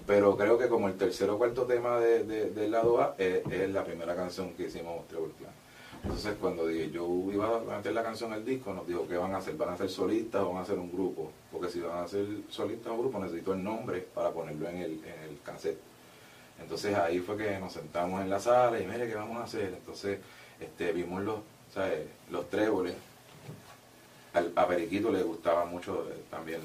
Pero 0.07 0.37
creo 0.37 0.59
que 0.59 0.69
como 0.69 0.89
el 0.89 0.97
tercero 0.97 1.35
o 1.35 1.39
cuarto 1.39 1.63
tema 1.63 1.99
de, 1.99 2.25
del 2.25 2.71
lado 2.71 3.01
A 3.01 3.15
es, 3.19 3.71
la 3.71 3.85
primera 3.85 4.15
canción 4.15 4.53
que 4.55 4.65
hicimos 4.65 5.07
Trevor 5.09 5.31
entonces 6.05 6.35
cuando 6.39 6.67
dije, 6.67 6.91
yo 6.91 7.09
iba 7.33 7.57
a 7.57 7.77
meter 7.79 7.95
la 7.95 8.03
canción 8.03 8.31
al 8.31 8.45
disco, 8.45 8.75
nos 8.75 8.87
dijo, 8.87 9.09
¿qué 9.09 9.17
van 9.17 9.35
a 9.35 9.39
hacer? 9.39 9.57
¿Van 9.57 9.71
a 9.71 9.77
ser 9.77 9.89
solistas 9.89 10.43
o 10.43 10.49
van 10.49 10.59
a 10.59 10.61
hacer 10.61 10.79
un 10.79 10.93
grupo? 10.93 11.33
Porque 11.51 11.71
si 11.71 11.81
van 11.81 12.05
a 12.05 12.07
ser 12.07 12.27
solistas 12.51 12.93
o 12.93 12.99
grupo, 12.99 13.19
necesito 13.19 13.55
el 13.55 13.65
nombre 13.65 14.07
para 14.15 14.31
ponerlo 14.31 14.69
en 14.69 14.77
el, 14.77 14.93
en 15.03 15.31
el 15.31 15.41
cassette. 15.43 15.79
Entonces 16.61 16.95
ahí 16.95 17.21
fue 17.21 17.39
que 17.39 17.59
nos 17.59 17.73
sentamos 17.73 18.21
en 18.21 18.29
la 18.29 18.39
sala 18.39 18.79
y 18.79 18.87
mire, 18.87 19.09
¿qué 19.09 19.15
vamos 19.15 19.39
a 19.39 19.45
hacer? 19.45 19.73
Entonces 19.75 20.19
este, 20.61 20.93
vimos 20.93 21.23
los, 21.23 21.39
¿sabes? 21.73 22.07
los 22.31 22.51
tréboles. 22.51 22.95
Al, 24.35 24.53
a 24.57 24.69
Periquito 24.69 25.11
le 25.11 25.23
gustaba 25.23 25.65
mucho 25.65 26.07
eh, 26.11 26.23
también 26.31 26.61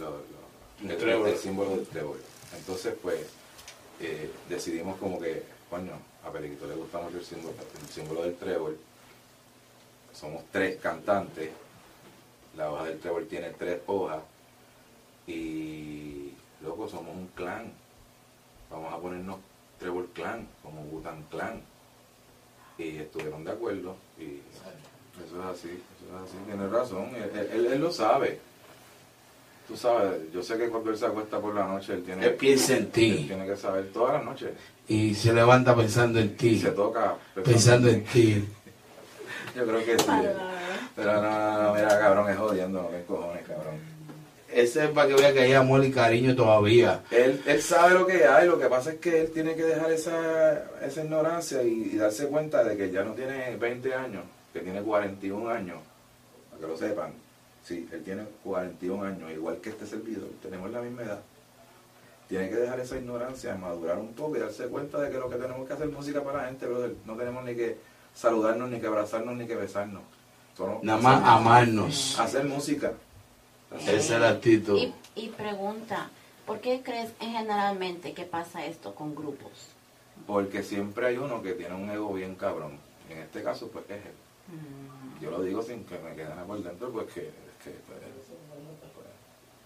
el, 0.82 1.38
símbolo 1.38 1.78
del 1.78 1.86
trébol. 1.88 2.17
Entonces 2.57 2.95
pues 3.01 3.21
eh, 3.99 4.31
decidimos 4.47 4.97
como 4.97 5.19
que, 5.19 5.43
coño, 5.69 5.93
a 6.23 6.31
Periquito 6.31 6.67
le 6.67 6.75
gusta 6.75 6.99
mucho 6.99 7.17
el 7.17 7.25
símbolo, 7.25 7.53
el 7.81 7.89
símbolo 7.89 8.23
del 8.23 8.35
trébol 8.35 8.77
somos 10.13 10.43
tres 10.51 10.79
cantantes, 10.81 11.49
la 12.57 12.71
hoja 12.71 12.85
del 12.85 12.99
trébol 12.99 13.27
tiene 13.27 13.51
tres 13.51 13.79
hojas 13.85 14.21
y 15.27 16.33
luego 16.62 16.89
somos 16.89 17.15
un 17.15 17.27
clan. 17.27 17.71
Vamos 18.69 18.93
a 18.93 18.97
ponernos 18.97 19.38
Trébol 19.79 20.07
Clan, 20.13 20.47
como 20.62 20.83
Butan 20.83 21.23
Clan. 21.31 21.62
Y 22.77 22.97
estuvieron 22.97 23.43
de 23.43 23.51
acuerdo 23.51 23.95
y 24.17 24.41
eso 25.25 25.41
es 25.41 25.45
así, 25.45 25.69
eso 25.69 26.17
es 26.17 26.29
así, 26.29 26.38
tiene 26.45 26.67
razón, 26.67 27.09
él, 27.15 27.79
lo 27.79 27.91
sabe. 27.91 28.39
Tú 29.69 29.77
sabes, 29.77 30.13
yo 30.34 30.41
sé 30.41 30.58
que 30.58 30.67
cuando 30.67 30.89
él 30.89 30.97
se 30.97 31.05
acuesta 31.05 31.39
por 31.39 31.53
la 31.53 31.67
noche, 31.67 31.93
él 31.93 32.03
tiene, 32.03 32.25
él 32.25 32.34
piensa 32.34 32.75
en 32.75 32.89
ti. 32.89 33.25
tiene 33.27 33.45
que 33.45 33.55
saber 33.55 33.91
todas 33.93 34.15
las 34.15 34.25
noches. 34.25 34.49
Y 34.88 35.13
se 35.13 35.32
levanta 35.32 35.75
pensando 35.75 36.19
en 36.19 36.36
ti. 36.36 36.58
se 36.58 36.71
toca 36.71 37.13
pensando 37.45 37.88
en 37.88 38.03
ti. 38.03 38.43
Yo 39.55 39.67
creo 39.67 39.86
que 39.86 39.99
sí. 39.99 40.10
Pero 40.95 41.21
no, 41.21 41.63
no, 41.63 41.75
mira, 41.75 41.99
cabrón, 41.99 42.32
es 42.32 42.38
jodiendo, 42.38 42.82
no, 42.82 42.89
qué 42.89 43.03
cojones, 43.03 43.43
cabrón. 43.47 43.75
Ese 44.51 44.86
es 44.86 44.89
para 44.89 45.08
que 45.08 45.13
vea 45.13 45.34
que 45.34 45.41
hay 45.41 45.53
amor 45.53 45.86
y 45.86 45.91
cariño 45.91 46.36
todavía. 46.36 47.01
Él, 47.12 47.39
él 47.45 47.62
sabe 47.62 47.93
lo 47.93 48.08
que 48.08 48.25
hay, 48.25 48.47
lo 48.47 48.60
que 48.60 48.65
pasa 48.65 48.93
es 48.93 48.97
que 48.97 49.21
él 49.21 49.32
tiene 49.32 49.53
que 49.53 49.65
dejar 49.65 49.91
esa, 49.91 50.65
esa 50.84 51.03
ignorancia 51.03 51.62
y, 51.62 51.95
darse 51.95 52.25
cuenta 52.25 52.63
de 52.63 52.75
que 52.75 52.89
ya 52.89 53.03
no 53.03 53.13
tiene 53.13 53.55
20 53.55 53.93
años, 53.93 54.23
que 54.51 54.62
tiene 54.62 54.82
41 54.82 55.47
años, 55.47 55.77
para 56.49 56.62
que 56.62 56.67
lo 56.67 56.75
sepan. 56.75 57.28
Sí, 57.69 57.88
él 57.91 58.03
tiene 58.03 58.23
41 58.43 59.03
años, 59.03 59.32
igual 59.32 59.58
que 59.62 59.69
este 59.69 59.86
servidor, 59.86 60.27
tenemos 60.41 60.71
la 60.71 60.82
misma 60.82 61.03
edad. 61.03 61.19
Tiene 62.27 62.49
que 62.49 62.55
dejar 62.55 62.79
esa 62.79 62.97
ignorancia, 62.97 63.53
madurar 63.53 63.99
un 63.99 64.13
poco 64.13 64.38
y 64.38 64.39
darse 64.39 64.65
cuenta 64.69 64.99
de 64.99 65.12
que 65.12 65.19
lo 65.19 65.29
que 65.29 65.36
tenemos 65.36 65.67
que 65.67 65.73
hacer 65.73 65.88
es 65.88 65.93
música 65.93 66.23
para 66.23 66.41
la 66.41 66.47
gente, 66.47 66.65
brother. 66.65 66.95
No 67.05 67.15
tenemos 67.15 67.43
ni 67.43 67.55
que 67.55 67.77
saludarnos, 68.15 68.71
ni 68.71 68.79
que 68.79 68.88
abrazarnos, 68.88 69.36
ni 69.36 69.45
que 69.45 69.55
besarnos. 69.55 70.01
Nada 70.82 70.99
más 70.99 71.23
amarnos. 71.23 72.19
Hacer 72.19 72.45
música. 72.45 72.93
Esa 73.82 74.15
es 74.15 74.19
la 74.19 74.29
actitud. 74.29 74.75
Y, 74.75 74.91
y 75.13 75.29
pregunta, 75.29 76.10
¿por 76.47 76.62
qué 76.62 76.82
crees 76.84 77.12
en 77.19 77.34
generalmente 77.34 78.13
que 78.13 78.23
pasa 78.23 78.65
esto 78.65 78.95
con 78.95 79.13
grupos? 79.13 79.51
Porque 80.25 80.63
siempre 80.63 81.05
hay 81.05 81.17
uno 81.17 81.43
que 81.43 81.53
tiene 81.53 81.75
un 81.75 81.88
ego 81.91 82.12
bien 82.15 82.34
cabrón. 82.34 82.79
En 83.12 83.19
este 83.19 83.43
caso, 83.43 83.67
pues 83.67 83.86
es 83.91 83.97
él. 83.97 84.15
Mm. 84.47 85.23
Yo 85.23 85.29
lo 85.29 85.43
digo 85.43 85.62
sin 85.62 85.84
que 85.84 85.99
me 85.99 86.15
queden 86.15 86.34
por 86.47 86.63
dentro, 86.63 86.91
pues 86.91 87.05
que, 87.63 87.71
que 87.71 87.79
pues, 87.87 87.99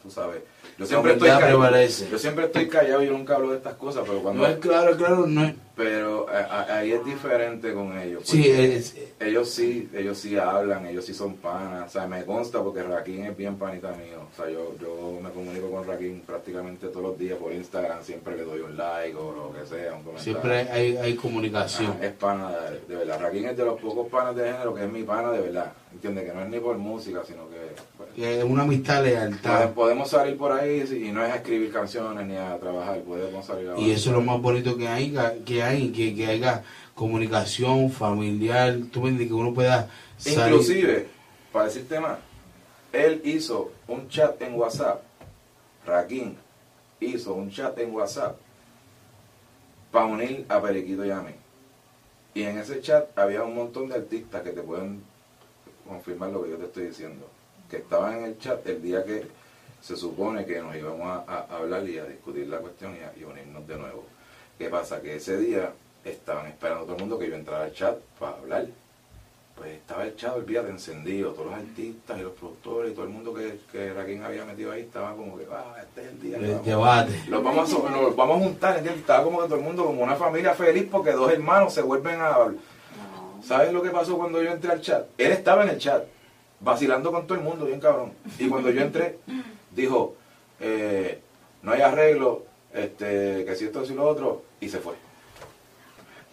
tú 0.01 0.09
sabes. 0.09 0.41
Yo 0.77 0.85
siempre, 0.85 1.13
estoy 1.13 1.29
callado, 1.29 1.87
yo 2.11 2.19
siempre 2.19 2.45
estoy 2.45 2.67
callado 2.67 3.03
y 3.03 3.09
nunca 3.09 3.35
hablo 3.35 3.51
de 3.51 3.57
estas 3.57 3.75
cosas, 3.75 4.03
pero 4.07 4.21
cuando... 4.21 4.41
No 4.41 4.47
es 4.47 4.57
claro, 4.57 4.97
claro, 4.97 5.27
no 5.27 5.45
es... 5.45 5.53
Pero 5.75 6.27
eh, 6.31 6.45
ahí 6.69 6.91
es 6.91 7.03
diferente 7.03 7.73
con 7.73 7.97
ellos. 7.97 8.21
Sí, 8.25 8.47
es, 8.47 8.95
ellos 9.19 9.49
sí, 9.49 9.89
ellos 9.91 10.19
sí 10.19 10.37
hablan, 10.37 10.85
ellos 10.85 11.03
sí 11.03 11.15
son 11.15 11.37
panas. 11.37 11.87
O 11.87 11.89
sea, 11.89 12.07
me 12.07 12.23
consta 12.25 12.61
porque 12.61 12.83
Raquín 12.83 13.25
es 13.25 13.35
bien 13.35 13.55
panita 13.55 13.91
mío. 13.91 14.27
O 14.31 14.35
sea, 14.35 14.51
yo, 14.51 14.75
yo 14.79 15.19
me 15.21 15.31
comunico 15.31 15.71
con 15.71 15.87
Raquín 15.87 16.21
prácticamente 16.25 16.89
todos 16.89 17.01
los 17.01 17.17
días 17.17 17.39
por 17.39 17.51
Instagram, 17.51 18.03
siempre 18.03 18.37
le 18.37 18.43
doy 18.43 18.59
un 18.59 18.77
like 18.77 19.17
o 19.17 19.31
lo 19.31 19.53
que 19.59 19.65
sea, 19.65 19.93
un 19.93 20.03
comentario. 20.03 20.19
Siempre 20.19 20.69
hay, 20.69 20.95
hay 20.97 21.15
comunicación. 21.15 21.97
es 22.01 22.11
pana 22.11 22.51
de, 22.87 22.95
verdad. 22.95 23.19
Raquín 23.19 23.45
es 23.45 23.57
de 23.57 23.65
los 23.65 23.81
pocos 23.81 24.07
panas 24.09 24.35
de 24.35 24.51
género 24.51 24.75
que 24.75 24.83
es 24.83 24.91
mi 24.91 25.01
pana 25.01 25.31
de 25.31 25.41
verdad. 25.41 25.73
Entiende 25.91 26.23
que 26.23 26.33
no 26.33 26.41
es 26.41 26.49
ni 26.49 26.59
por 26.59 26.77
música, 26.77 27.21
sino 27.25 27.47
que... 27.49 27.75
Pues, 27.97 28.09
es 28.17 28.43
una 28.43 28.63
amistad 28.63 29.03
lealtad. 29.03 29.71
Podemos 29.71 30.09
salir 30.09 30.37
por 30.37 30.51
ahí 30.51 30.83
y 30.91 31.11
no 31.11 31.23
es 31.23 31.31
a 31.31 31.35
escribir 31.37 31.71
canciones 31.71 32.25
ni 32.25 32.35
a 32.35 32.57
trabajar, 32.59 32.99
podemos 33.01 33.45
salir 33.45 33.69
a 33.69 33.79
Y 33.79 33.91
eso 33.91 34.09
es 34.09 34.15
lo 34.15 34.21
más 34.21 34.41
bonito 34.41 34.75
que 34.77 34.87
hay, 34.87 35.15
que 35.45 35.62
hay, 35.63 35.89
que, 35.91 36.15
que 36.15 36.27
haya 36.27 36.63
comunicación 36.93 37.89
familiar, 37.91 38.77
tú 38.91 39.01
me 39.01 39.27
que 39.27 39.33
uno 39.33 39.53
pueda 39.53 39.89
Inclusive, 40.25 41.07
para 41.51 41.65
decirte 41.65 41.99
más, 41.99 42.19
él 42.91 43.21
hizo 43.25 43.71
un 43.87 44.07
chat 44.07 44.41
en 44.41 44.55
WhatsApp, 44.55 45.01
Raquín 45.85 46.37
hizo 46.99 47.33
un 47.33 47.51
chat 47.51 47.77
en 47.79 47.93
WhatsApp 47.93 48.37
para 49.91 50.05
unir 50.05 50.45
a 50.49 50.61
Periquito 50.61 51.05
y 51.05 51.11
a 51.11 51.21
mí. 51.21 51.33
Y 52.33 52.43
en 52.43 52.57
ese 52.57 52.81
chat 52.81 53.17
había 53.17 53.43
un 53.43 53.55
montón 53.55 53.89
de 53.89 53.95
artistas 53.95 54.41
que 54.41 54.51
te 54.51 54.61
pueden 54.61 55.03
confirmar 55.87 56.29
lo 56.31 56.43
que 56.43 56.51
yo 56.51 56.57
te 56.57 56.65
estoy 56.65 56.87
diciendo. 56.87 57.29
Que 57.69 57.77
estaban 57.77 58.17
en 58.17 58.23
el 58.25 58.39
chat 58.39 58.65
el 58.67 58.81
día 58.81 59.03
que 59.03 59.27
se 59.81 59.95
supone 59.95 60.45
que 60.45 60.61
nos 60.61 60.75
íbamos 60.75 61.23
a, 61.27 61.41
hablar 61.49 61.87
y 61.87 61.97
a 61.99 62.05
discutir 62.05 62.47
la 62.47 62.59
cuestión 62.59 62.95
y, 62.95 63.19
y 63.19 63.23
unirnos 63.23 63.67
de 63.67 63.77
nuevo. 63.77 64.05
¿Qué 64.63 64.69
pasa? 64.69 65.01
Que 65.01 65.17
ese 65.17 65.37
día 65.39 65.73
estaban 66.05 66.47
esperando 66.47 66.85
todo 66.85 66.95
el 66.95 67.01
mundo 67.01 67.19
que 67.19 67.29
yo 67.29 67.35
entrara 67.35 67.65
al 67.65 67.73
chat 67.73 67.97
para 68.17 68.37
hablar. 68.37 68.65
Pues 69.57 69.71
estaba 69.71 70.05
el 70.05 70.15
chat 70.15 70.37
el 70.37 70.45
día 70.45 70.63
de 70.63 70.69
encendido, 70.69 71.31
todos 71.31 71.47
los 71.47 71.55
artistas 71.55 72.17
y 72.17 72.21
los 72.21 72.31
productores 72.31 72.91
y 72.93 72.95
todo 72.95 73.03
el 73.03 73.11
mundo 73.11 73.33
que, 73.33 73.59
que 73.69 73.91
Raquín 73.91 74.23
había 74.23 74.45
metido 74.45 74.71
ahí 74.71 74.83
estaba 74.83 75.17
como 75.17 75.37
que, 75.37 75.45
ah, 75.51 75.75
este 75.81 76.01
es 76.03 76.07
el 76.07 76.21
día. 76.21 76.37
El 76.37 76.77
vamos, 76.77 77.13
Los 77.27 77.43
vamos, 77.43 77.73
a, 77.73 77.91
los 77.91 78.15
vamos 78.15 78.37
a 78.37 78.39
juntar, 78.45 78.77
¿entiendes? 78.77 79.01
Estaba 79.01 79.25
como 79.25 79.41
que 79.41 79.47
todo 79.47 79.57
el 79.57 79.65
mundo 79.65 79.83
como 79.83 80.01
una 80.01 80.15
familia 80.15 80.53
feliz 80.53 80.87
porque 80.89 81.11
dos 81.11 81.29
hermanos 81.29 81.73
se 81.73 81.81
vuelven 81.81 82.21
a 82.21 82.27
hablar. 82.27 82.55
¿Sabes 83.43 83.73
lo 83.73 83.81
que 83.81 83.89
pasó 83.89 84.17
cuando 84.17 84.41
yo 84.41 84.49
entré 84.49 84.71
al 84.71 84.79
chat? 84.79 85.07
Él 85.17 85.33
estaba 85.33 85.63
en 85.63 85.71
el 85.71 85.77
chat, 85.77 86.05
vacilando 86.61 87.11
con 87.11 87.27
todo 87.27 87.37
el 87.37 87.43
mundo, 87.43 87.65
bien 87.65 87.81
cabrón. 87.81 88.13
Y 88.39 88.47
cuando 88.47 88.69
yo 88.69 88.79
entré, 88.79 89.19
dijo, 89.71 90.15
eh, 90.61 91.19
no 91.63 91.73
hay 91.73 91.81
arreglo, 91.81 92.45
este, 92.73 93.45
que 93.45 93.55
si 93.55 93.65
esto, 93.65 93.83
y 93.83 93.93
lo 93.93 94.07
otro, 94.07 94.52
y 94.63 94.69
se 94.69 94.79
fue. 94.79 94.93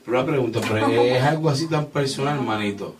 Pero 0.04 0.18
una 0.18 0.26
pregunta, 0.26 0.60
pero 0.60 0.86
es 0.88 1.22
algo 1.34 1.50
así 1.50 1.68
tan 1.68 1.86
personal, 1.86 2.40
manito. 2.40 2.94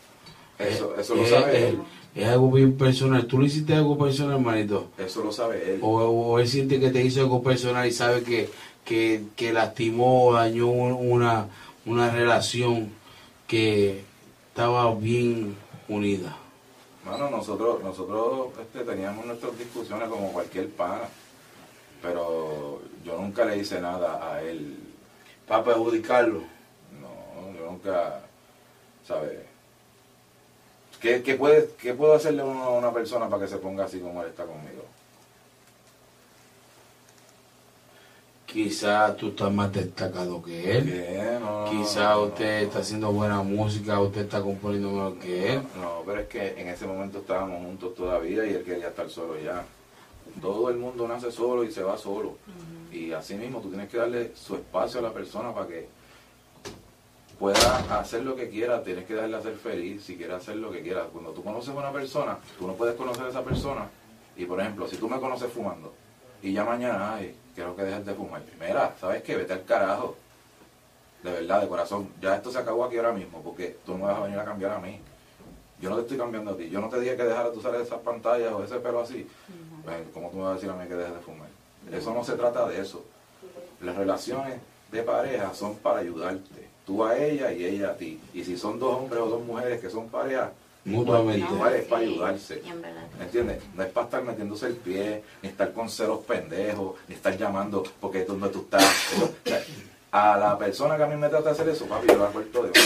Eso, 0.59 0.95
eso 0.99 1.15
lo 1.15 1.27
sabe 1.27 1.69
él. 1.69 1.79
Es 2.15 2.29
algo 2.29 2.51
bien 2.51 2.77
personal. 2.77 3.27
¿Tú 3.27 3.39
le 3.39 3.47
hiciste 3.47 3.75
algo 3.75 3.97
personal, 3.97 4.41
manito? 4.41 4.89
Eso 4.99 5.23
lo 5.23 5.33
sabe 5.33 5.75
él. 5.75 5.81
O, 5.83 6.39
él 6.39 6.49
siente 6.49 6.81
que 6.81 6.91
te 6.91 7.03
hizo 7.03 7.21
algo 7.21 7.43
personal 7.43 7.87
y 7.87 7.93
sabe 7.93 8.23
que, 8.23 8.51
que, 8.85 9.23
que 9.37 9.53
lastimó, 9.53 10.33
dañó 10.33 10.67
una, 10.67 11.47
una 11.87 12.11
relación 12.11 12.91
que 13.47 14.03
estaba 14.49 14.95
bien 14.95 15.57
unida. 15.89 16.37
Mano, 17.05 17.31
nosotros, 17.31 17.83
nosotros 17.83 18.49
este, 18.61 18.81
teníamos 18.85 19.25
nuestras 19.25 19.57
discusiones 19.59 20.09
como 20.09 20.33
cualquier 20.33 20.69
pana, 20.69 21.09
pero 22.03 22.83
yo 23.05 23.17
nunca 23.17 23.45
le 23.45 23.59
hice 23.59 23.81
nada 23.81 24.33
a 24.33 24.43
él. 24.43 24.77
Para 25.51 25.65
perjudicarlo. 25.65 26.43
No, 27.01 27.59
yo 27.59 27.67
nunca, 27.73 28.21
¿sabes? 29.05 29.33
¿Qué, 31.01 31.25
qué, 31.25 31.35
puede, 31.35 31.71
¿Qué 31.77 31.93
puedo 31.93 32.15
hacerle 32.15 32.43
a 32.43 32.45
una, 32.45 32.63
a 32.63 32.69
una 32.69 32.93
persona 32.93 33.29
para 33.29 33.43
que 33.43 33.49
se 33.49 33.57
ponga 33.57 33.85
así 33.87 33.99
como 33.99 34.23
él 34.23 34.29
está 34.29 34.45
conmigo? 34.45 34.85
Quizá 38.47 39.17
tú 39.17 39.31
estás 39.31 39.53
más 39.53 39.73
destacado 39.73 40.41
que 40.41 40.77
él. 40.79 40.85
¿Qué? 40.85 41.39
No, 41.41 41.65
no, 41.65 41.71
Quizá 41.73 42.11
no, 42.11 42.23
usted 42.23 42.61
no. 42.61 42.67
está 42.69 42.79
haciendo 42.79 43.11
buena 43.11 43.43
música, 43.43 43.99
usted 43.99 44.21
está 44.21 44.41
componiendo 44.41 44.93
mejor 44.93 45.19
que 45.19 45.55
él. 45.55 45.63
No, 45.81 46.05
pero 46.07 46.21
es 46.21 46.29
que 46.29 46.61
en 46.61 46.69
ese 46.69 46.87
momento 46.87 47.19
estábamos 47.19 47.61
juntos 47.67 47.97
todavía 47.97 48.47
y 48.47 48.55
él 48.55 48.63
quería 48.63 48.87
estar 48.87 49.11
solo 49.11 49.37
ya. 49.37 49.65
Todo 50.41 50.71
el 50.71 50.77
mundo 50.77 51.09
nace 51.09 51.33
solo 51.33 51.65
y 51.65 51.73
se 51.73 51.83
va 51.83 51.99
solo. 51.99 52.37
Y 52.91 53.13
así 53.13 53.35
mismo 53.35 53.61
tú 53.61 53.69
tienes 53.69 53.89
que 53.89 53.99
darle 53.99 54.33
su 54.35 54.57
espacio 54.57 55.01
a 55.01 55.03
la 55.03 55.13
persona 55.13 55.55
para 55.55 55.67
que 55.67 55.89
pueda 57.39 57.99
hacer 57.99 58.23
lo 58.23 58.37
que 58.37 58.51
quiera, 58.51 58.83
tienes 58.83 59.07
que 59.07 59.15
darle 59.15 59.37
a 59.37 59.43
ser 59.43 59.57
feliz 59.57 60.05
si 60.05 60.17
quiere 60.17 60.35
hacer 60.35 60.57
lo 60.57 60.71
que 60.71 60.83
quiera. 60.83 61.05
Cuando 61.05 61.31
tú 61.31 61.43
conoces 61.43 61.71
a 61.71 61.79
una 61.79 61.93
persona, 61.93 62.39
tú 62.59 62.67
no 62.67 62.75
puedes 62.75 62.97
conocer 62.97 63.25
a 63.25 63.29
esa 63.31 63.43
persona. 63.43 63.89
Y 64.37 64.45
por 64.45 64.61
ejemplo, 64.61 64.87
si 64.87 64.97
tú 64.97 65.09
me 65.09 65.19
conoces 65.19 65.51
fumando 65.53 65.95
y 66.43 66.53
ya 66.53 66.65
mañana, 66.65 67.15
ay, 67.15 67.35
quiero 67.55 67.77
que 67.77 67.83
dejes 67.83 68.07
de 68.07 68.15
fumar. 68.15 68.43
Mira, 68.59 68.95
¿sabes 69.01 69.23
qué? 69.23 69.37
Vete 69.37 69.53
al 69.53 69.65
carajo. 69.65 70.17
De 71.23 71.31
verdad, 71.31 71.61
de 71.61 71.69
corazón. 71.69 72.09
Ya 72.21 72.37
esto 72.37 72.51
se 72.51 72.59
acabó 72.59 72.85
aquí 72.85 72.97
ahora 72.97 73.13
mismo 73.13 73.43
porque 73.43 73.79
tú 73.85 73.93
no 73.93 73.99
me 73.99 74.05
vas 74.05 74.19
a 74.19 74.23
venir 74.23 74.39
a 74.39 74.45
cambiar 74.45 74.73
a 74.73 74.79
mí. 74.79 74.99
Yo 75.81 75.91
no 75.91 75.97
te 75.97 76.03
estoy 76.03 76.17
cambiando 76.17 76.53
a 76.53 76.57
ti. 76.57 76.71
Yo 76.71 76.81
no 76.81 76.89
te 76.89 77.01
dije 77.01 77.17
que 77.17 77.25
dejaras 77.25 77.53
de 77.53 77.59
usar 77.59 77.75
esas 77.75 78.01
pantallas 78.01 78.53
o 78.53 78.65
ese 78.65 78.81
pelo 78.81 79.01
así. 79.01 79.27
Pues, 79.85 79.97
¿Cómo 80.15 80.31
tú 80.31 80.37
me 80.39 80.45
vas 80.45 80.53
a 80.53 80.55
decir 80.55 80.71
a 80.71 80.75
mí 80.75 80.87
que 80.89 80.95
dejes 80.95 81.15
de 81.15 81.21
fumar? 81.21 81.49
Eso 81.93 82.15
no 82.15 82.25
se 82.25 82.33
trata 82.33 82.69
de 82.69 82.81
eso. 82.81 83.05
Las 83.81 83.97
relaciones 83.97 84.61
de 84.93 85.03
pareja 85.03 85.53
son 85.55 85.77
para 85.77 86.01
ayudarte. 86.01 86.69
Tú 86.87 87.05
a 87.05 87.17
ella 87.17 87.53
y 87.53 87.65
ella 87.65 87.91
a 87.91 87.97
ti. 87.97 88.21
Y 88.35 88.45
si 88.45 88.57
son 88.57 88.79
dos 88.79 88.97
hombres 88.97 89.23
o 89.23 89.27
dos 89.29 89.45
mujeres 89.45 89.81
que 89.81 89.89
son 89.91 90.09
pareja, 90.09 90.53
Mutuamente. 90.85 91.47
igual 91.53 91.75
es 91.75 91.85
para 91.85 92.03
ayudarse. 92.03 92.63
¿Me 93.19 93.25
entiendes? 93.25 93.63
No 93.75 93.83
es 93.83 93.91
para 93.91 94.07
estar 94.07 94.23
metiéndose 94.23 94.67
el 94.67 94.77
pie, 94.77 95.23
ni 95.43 95.49
estar 95.51 95.73
con 95.73 95.89
celos 95.89 96.21
pendejos, 96.21 96.97
ni 97.09 97.15
estar 97.15 97.37
llamando 97.37 97.83
porque 98.01 98.23
tú 98.23 98.33
donde 98.33 98.49
tú 98.49 98.61
estás. 98.61 98.85
O 99.23 99.49
sea, 99.49 99.63
a 100.13 100.37
la 100.39 100.59
persona 100.59 100.97
que 100.97 101.03
a 101.05 101.07
mí 101.07 101.17
me 101.17 101.29
trata 101.29 101.45
de 101.47 101.51
hacer 101.51 101.69
eso, 101.69 101.87
papi, 101.87 102.09
yo 102.09 102.19
la 102.19 102.27
corto 102.33 102.63
de 102.65 102.71
una. 102.71 102.81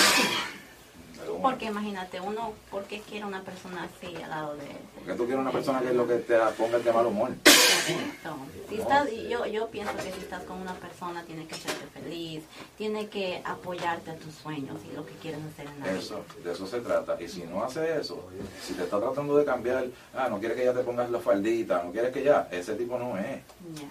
Porque 1.44 1.66
imagínate, 1.66 2.20
uno, 2.22 2.54
¿por 2.70 2.85
qué 2.85 3.00
quiere 3.00 3.26
una 3.26 3.42
persona 3.42 3.85
así 3.85 4.16
al 4.16 4.30
lado 4.30 4.57
de 4.57 4.64
él? 4.64 4.78
Porque 4.94 5.12
tú 5.12 5.26
quieres 5.26 5.42
una 5.42 5.52
persona 5.52 5.80
que 5.80 5.88
es 5.88 5.94
lo 5.94 6.09
que 6.09 6.14
te 6.14 6.38
ponga 6.57 6.78
de 6.78 6.90
mal 6.90 7.04
humor. 7.04 7.33
Correcto. 7.44 8.37
Si 8.70 8.76
estás, 8.76 9.11
yo, 9.28 9.44
yo 9.44 9.68
pienso 9.68 9.94
que 9.96 10.11
si 10.11 10.20
estás 10.20 10.42
con 10.44 10.62
una 10.62 10.72
persona, 10.72 11.22
tiene 11.24 11.46
que 11.46 11.54
hacerte 11.54 11.87
feliz, 11.88 12.44
tiene 12.78 13.09
que 13.09 13.42
apoyarte 13.44 14.12
a 14.12 14.14
tus 14.14 14.35
sueños 14.37 14.78
y 14.90 14.96
lo 14.96 15.04
que 15.04 15.12
quieres 15.16 15.40
hacer 15.52 15.66
en 15.66 15.80
la 15.80 15.87
vida. 15.87 15.98
Eso, 15.98 16.24
de 16.42 16.50
eso 16.50 16.66
se 16.66 16.80
trata. 16.80 17.20
Y 17.20 17.28
si 17.28 17.42
no 17.42 17.62
hace 17.62 18.00
eso, 18.00 18.26
si 18.62 18.72
te 18.72 18.85
está 18.85 18.98
tratando 18.98 19.37
de 19.37 19.44
cambiar, 19.44 19.85
ah, 20.14 20.28
no 20.30 20.38
quieres 20.38 20.57
que 20.57 20.64
ya 20.64 20.72
te 20.72 20.83
pongas 20.83 21.11
la 21.11 21.18
faldita, 21.18 21.83
no 21.83 21.92
quieres 21.92 22.11
que 22.11 22.22
ya, 22.22 22.48
ese 22.50 22.74
tipo 22.74 22.98
no 22.98 23.18
es. 23.18 23.42
Ya. 23.74 23.90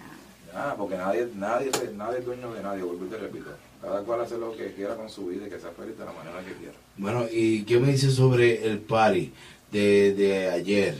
Ah, 0.56 0.74
porque 0.76 0.96
nadie, 0.96 1.28
nadie, 1.36 1.70
nadie 1.94 2.18
es 2.18 2.24
dueño 2.24 2.52
de 2.52 2.62
nadie, 2.64 2.82
vuelvo 2.82 3.06
y 3.06 3.10
te 3.10 3.16
repito. 3.16 3.50
Cada 3.84 4.02
cual 4.02 4.22
hace 4.22 4.38
lo 4.38 4.56
que 4.56 4.72
quiera 4.72 4.96
con 4.96 5.10
su 5.10 5.26
vida 5.26 5.46
y 5.46 5.50
que 5.50 5.60
sea 5.60 5.70
feliz 5.72 5.98
de 5.98 6.06
la 6.06 6.12
manera 6.12 6.42
que 6.42 6.54
quiera. 6.54 6.72
Bueno, 6.96 7.26
¿y 7.30 7.64
qué 7.64 7.78
me 7.78 7.92
dice 7.92 8.10
sobre 8.10 8.66
el 8.66 8.78
party 8.78 9.30
de, 9.70 10.14
de 10.14 10.48
ayer? 10.50 10.96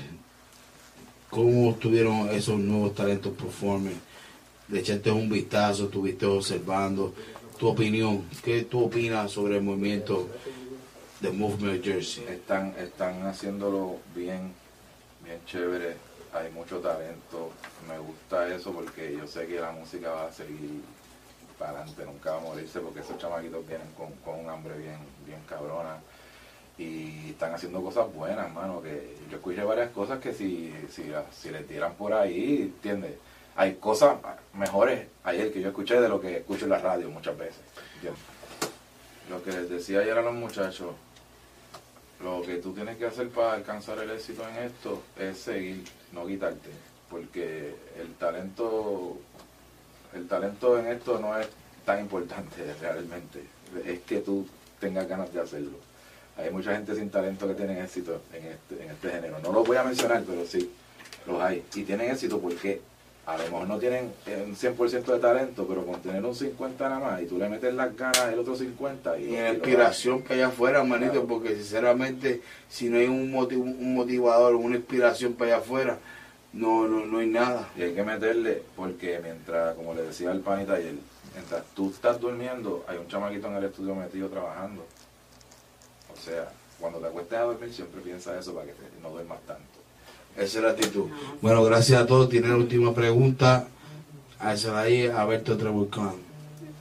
¿Cómo 1.30 1.70
estuvieron 1.70 2.28
esos 2.28 2.58
nuevos 2.58 2.94
talentos 2.94 3.32
performing? 3.32 3.98
Le 4.68 4.80
echaste 4.80 5.10
un 5.10 5.30
vistazo, 5.30 5.84
estuviste 5.84 6.26
observando. 6.26 7.14
Tu 7.58 7.66
opinión, 7.66 8.24
¿qué 8.44 8.64
tú 8.64 8.84
opinas 8.84 9.32
sobre 9.32 9.56
el 9.56 9.62
movimiento 9.62 10.28
de 11.20 11.30
Movement 11.30 11.82
Jersey? 11.82 12.24
Están, 12.28 12.74
están 12.78 13.26
haciéndolo 13.26 13.96
bien, 14.14 14.52
bien 15.24 15.38
chévere. 15.46 15.96
Hay 16.34 16.50
mucho 16.52 16.80
talento. 16.80 17.50
Me 17.88 17.98
gusta 17.98 18.54
eso 18.54 18.72
porque 18.72 19.16
yo 19.16 19.26
sé 19.26 19.46
que 19.46 19.58
la 19.58 19.72
música 19.72 20.10
va 20.10 20.26
a 20.26 20.32
seguir 20.32 20.82
para 21.58 21.72
adelante, 21.72 22.04
nunca 22.04 22.32
va 22.32 22.36
a 22.38 22.40
morirse 22.40 22.80
porque 22.80 23.00
esos 23.00 23.18
chamaquitos 23.18 23.66
vienen 23.66 23.88
con, 23.96 24.38
un 24.38 24.48
hambre 24.48 24.76
bien, 24.78 24.98
bien 25.26 25.40
cabrona. 25.48 26.00
Y 26.76 27.30
están 27.30 27.54
haciendo 27.54 27.80
cosas 27.82 28.12
buenas, 28.12 28.52
mano. 28.52 28.82
Que 28.82 29.16
yo 29.30 29.36
escuché 29.36 29.62
varias 29.62 29.90
cosas 29.90 30.18
que 30.18 30.34
si, 30.34 30.74
si, 30.90 31.12
si 31.32 31.50
le 31.50 31.62
tiran 31.62 31.94
por 31.94 32.12
ahí, 32.12 32.62
¿entiendes? 32.62 33.14
Hay 33.56 33.74
cosas 33.76 34.16
mejores 34.54 35.06
ayer 35.22 35.52
que 35.52 35.60
yo 35.60 35.68
escuché 35.68 36.00
de 36.00 36.08
lo 36.08 36.20
que 36.20 36.38
escucho 36.38 36.64
en 36.64 36.70
la 36.70 36.78
radio 36.78 37.08
muchas 37.10 37.38
veces. 37.38 37.62
Lo 39.30 39.42
que 39.42 39.52
les 39.52 39.70
decía 39.70 40.00
ayer 40.00 40.18
a 40.18 40.22
los 40.22 40.34
muchachos, 40.34 40.94
lo 42.22 42.42
que 42.42 42.56
tú 42.56 42.72
tienes 42.72 42.96
que 42.96 43.06
hacer 43.06 43.28
para 43.28 43.52
alcanzar 43.54 43.98
el 43.98 44.10
éxito 44.10 44.42
en 44.48 44.64
esto 44.64 45.02
es 45.18 45.38
seguir, 45.38 45.84
no 46.12 46.26
quitarte, 46.26 46.70
porque 47.08 47.74
el 48.00 48.14
talento, 48.14 49.18
el 50.14 50.26
talento 50.28 50.78
en 50.78 50.86
esto 50.88 51.18
no 51.18 51.36
es 51.38 51.48
tan 51.84 52.00
importante 52.00 52.56
realmente, 52.80 53.42
es 53.84 54.00
que 54.00 54.18
tú 54.18 54.46
tengas 54.80 55.08
ganas 55.08 55.32
de 55.32 55.40
hacerlo. 55.40 55.78
Hay 56.36 56.50
mucha 56.50 56.74
gente 56.74 56.94
sin 56.96 57.10
talento 57.10 57.46
que 57.46 57.54
tienen 57.54 57.78
éxito 57.78 58.20
en 58.32 58.44
este, 58.46 58.82
en 58.84 58.90
este 58.90 59.08
género. 59.10 59.38
No 59.40 59.52
los 59.52 59.66
voy 59.66 59.76
a 59.76 59.84
mencionar, 59.84 60.22
pero 60.26 60.44
sí, 60.44 60.70
los 61.26 61.40
hay. 61.40 61.62
Y 61.74 61.82
tienen 61.84 62.10
éxito 62.10 62.40
porque 62.40 62.80
a 63.26 63.38
lo 63.38 63.44
mejor 63.44 63.68
no 63.68 63.78
tienen 63.78 64.12
eh, 64.26 64.44
un 64.46 64.54
100% 64.56 65.04
de 65.04 65.18
talento, 65.20 65.64
pero 65.66 65.86
con 65.86 66.00
tener 66.02 66.24
un 66.24 66.34
50 66.34 66.88
nada 66.88 67.00
más 67.00 67.22
y 67.22 67.26
tú 67.26 67.38
le 67.38 67.48
metes 67.48 67.72
las 67.72 67.96
ganas 67.96 68.28
del 68.28 68.38
otro 68.40 68.56
50 68.56 69.18
y, 69.18 69.22
Y 69.26 69.36
lo 69.36 69.48
inspiración 69.54 70.22
para 70.22 70.34
allá 70.34 70.46
afuera, 70.48 70.82
manito, 70.84 71.24
porque 71.24 71.54
sinceramente, 71.54 72.42
si 72.68 72.88
no 72.90 72.98
hay 72.98 73.06
un, 73.06 73.32
motiv- 73.32 73.60
un 73.62 73.94
motivador, 73.94 74.56
una 74.56 74.76
inspiración 74.76 75.34
para 75.34 75.54
allá 75.54 75.62
afuera, 75.62 75.98
no, 76.54 76.86
no, 76.88 77.04
no 77.06 77.18
hay 77.18 77.26
nada. 77.26 77.68
Y 77.76 77.82
hay 77.82 77.94
que 77.94 78.02
meterle, 78.02 78.62
porque 78.76 79.20
mientras, 79.22 79.74
como 79.76 79.94
le 79.94 80.02
decía 80.02 80.30
al 80.30 80.40
panita 80.40 80.74
ayer, 80.74 80.94
mientras 81.34 81.64
tú 81.74 81.90
estás 81.90 82.20
durmiendo, 82.20 82.84
hay 82.88 82.96
un 82.98 83.08
chamaquito 83.08 83.46
en 83.48 83.54
el 83.56 83.64
estudio 83.64 83.94
metido 83.94 84.28
trabajando. 84.28 84.86
O 86.12 86.16
sea, 86.24 86.50
cuando 86.80 86.98
te 87.00 87.06
acuestes 87.08 87.38
a 87.38 87.42
dormir, 87.42 87.72
siempre 87.72 88.00
piensa 88.00 88.38
eso 88.38 88.54
para 88.54 88.66
que 88.66 88.72
te- 88.72 89.00
no 89.02 89.10
duermas 89.10 89.40
tanto. 89.46 89.62
Esa 90.36 90.58
es 90.58 90.64
la 90.64 90.70
actitud. 90.70 91.06
Bueno, 91.40 91.62
gracias 91.64 92.00
a 92.02 92.06
todos. 92.06 92.28
Tiene 92.28 92.48
la 92.48 92.56
última 92.56 92.94
pregunta. 92.94 93.68
A 94.40 94.52
esa 94.54 94.72
de 94.72 94.78
ahí, 94.80 95.06
a 95.06 95.22
Alberto 95.22 95.56
Trebucán. 95.56 96.14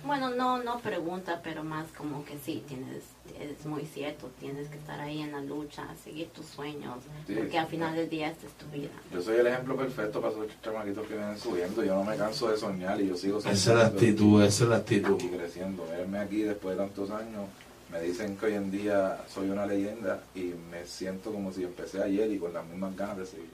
Bueno, 0.06 0.32
no, 0.32 0.62
no 0.62 0.80
pregunta, 0.80 1.40
pero 1.42 1.64
más 1.64 1.88
como 1.98 2.26
que 2.26 2.38
sí, 2.38 2.62
tienes, 2.68 3.04
es 3.40 3.66
muy 3.66 3.86
cierto, 3.86 4.30
tienes 4.40 4.68
que 4.68 4.76
estar 4.78 5.00
ahí 5.00 5.22
en 5.22 5.32
la 5.32 5.40
lucha, 5.40 5.86
seguir 6.04 6.28
tus 6.32 6.46
sueños, 6.46 6.98
Sí. 7.26 7.36
porque 7.36 7.58
al 7.58 7.68
final 7.68 7.96
del 7.96 8.10
día 8.10 8.30
esta 8.30 8.48
es 8.48 8.54
tu 8.54 8.66
vida. 8.68 8.90
Yo 9.14 9.22
soy 9.22 9.38
el 9.38 9.48
ejemplo 9.48 9.78
perfecto 9.78 10.20
para 10.20 10.34
esos 10.34 10.48
chamaquitos 10.62 11.08
que 11.08 11.16
vienen 11.16 11.40
subiendo. 11.40 11.84
Yo 11.86 11.96
no 11.96 12.04
me 12.04 12.18
canso 12.18 12.50
de 12.50 12.58
soñar 12.58 13.00
y 13.00 13.08
yo 13.08 13.16
sigo 13.16 13.40
Esa 13.40 13.52
es 13.52 13.66
la 13.68 13.86
actitud, 13.88 14.44
esa 14.44 14.64
es 14.66 14.70
la 14.70 14.76
actitud. 14.78 15.22
y 15.22 15.30
creciendo. 15.30 15.86
Verme 15.88 16.20
aquí 16.20 16.42
después 16.42 16.78
de 16.78 16.84
tantos 16.84 17.10
años, 17.12 17.46
me 17.90 18.02
dicen 18.02 18.36
que 18.36 18.48
hoy 18.48 18.54
en 18.56 18.72
día 18.72 19.24
soy 19.34 19.50
una 19.52 19.66
leyenda 19.66 20.20
y 20.36 20.54
me 20.70 20.86
siento 20.86 21.32
como 21.32 21.54
si 21.54 21.64
empecé 21.64 22.04
ayer 22.04 22.30
y 22.30 22.40
con 22.40 22.52
las 22.52 22.66
mismas 22.66 22.94
ganas 22.98 23.18
de 23.20 23.26
seguir. 23.26 23.50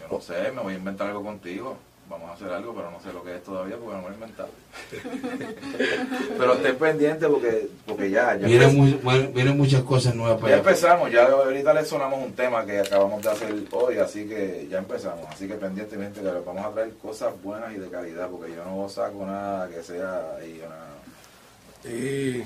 Yo 0.00 0.08
no 0.10 0.20
sé, 0.20 0.50
me 0.52 0.60
voy 0.60 0.74
a 0.74 0.78
inventar 0.78 1.08
algo 1.08 1.22
contigo. 1.22 1.76
Vamos 2.08 2.30
a 2.30 2.32
hacer 2.34 2.50
algo, 2.50 2.74
pero 2.74 2.90
no 2.90 3.00
sé 3.00 3.12
lo 3.12 3.22
que 3.22 3.36
es 3.36 3.42
todavía 3.42 3.76
porque 3.76 3.94
no 3.96 4.02
me 4.02 4.08
lo 4.08 4.12
he 4.12 4.14
inventado. 4.14 4.48
pero 6.38 6.54
estén 6.54 6.76
pendiente 6.76 7.26
porque, 7.28 7.68
porque 7.86 8.10
ya, 8.10 8.34
ya, 8.36 8.46
Vienen, 8.46 8.76
muy- 8.76 8.92
bueno, 9.02 9.28
vienen 9.34 9.56
muchas 9.58 9.82
cosas 9.82 10.14
nuevas 10.14 10.36
ya 10.36 10.40
para 10.40 10.54
allá. 10.54 10.62
empezamos. 10.62 11.10
Ya 11.10 11.26
ahorita 11.26 11.74
le 11.74 11.84
sonamos 11.84 12.24
un 12.24 12.32
tema 12.32 12.64
que 12.64 12.80
acabamos 12.80 13.22
de 13.22 13.30
hacer 13.30 13.54
hoy, 13.72 13.98
así 13.98 14.26
que 14.26 14.66
ya 14.70 14.78
empezamos. 14.78 15.26
Así 15.30 15.46
que 15.46 15.54
pendientemente 15.54 16.20
que 16.20 16.32
les 16.32 16.44
vamos 16.44 16.64
a 16.64 16.70
traer 16.70 16.94
cosas 16.94 17.34
buenas 17.42 17.74
y 17.74 17.78
de 17.78 17.88
calidad 17.88 18.28
porque 18.30 18.54
yo 18.54 18.64
no 18.64 18.88
saco 18.88 19.26
nada 19.26 19.68
que 19.68 19.82
sea 19.82 20.36
ahí 20.40 20.62
una 20.64 21.92
Y 21.94 22.42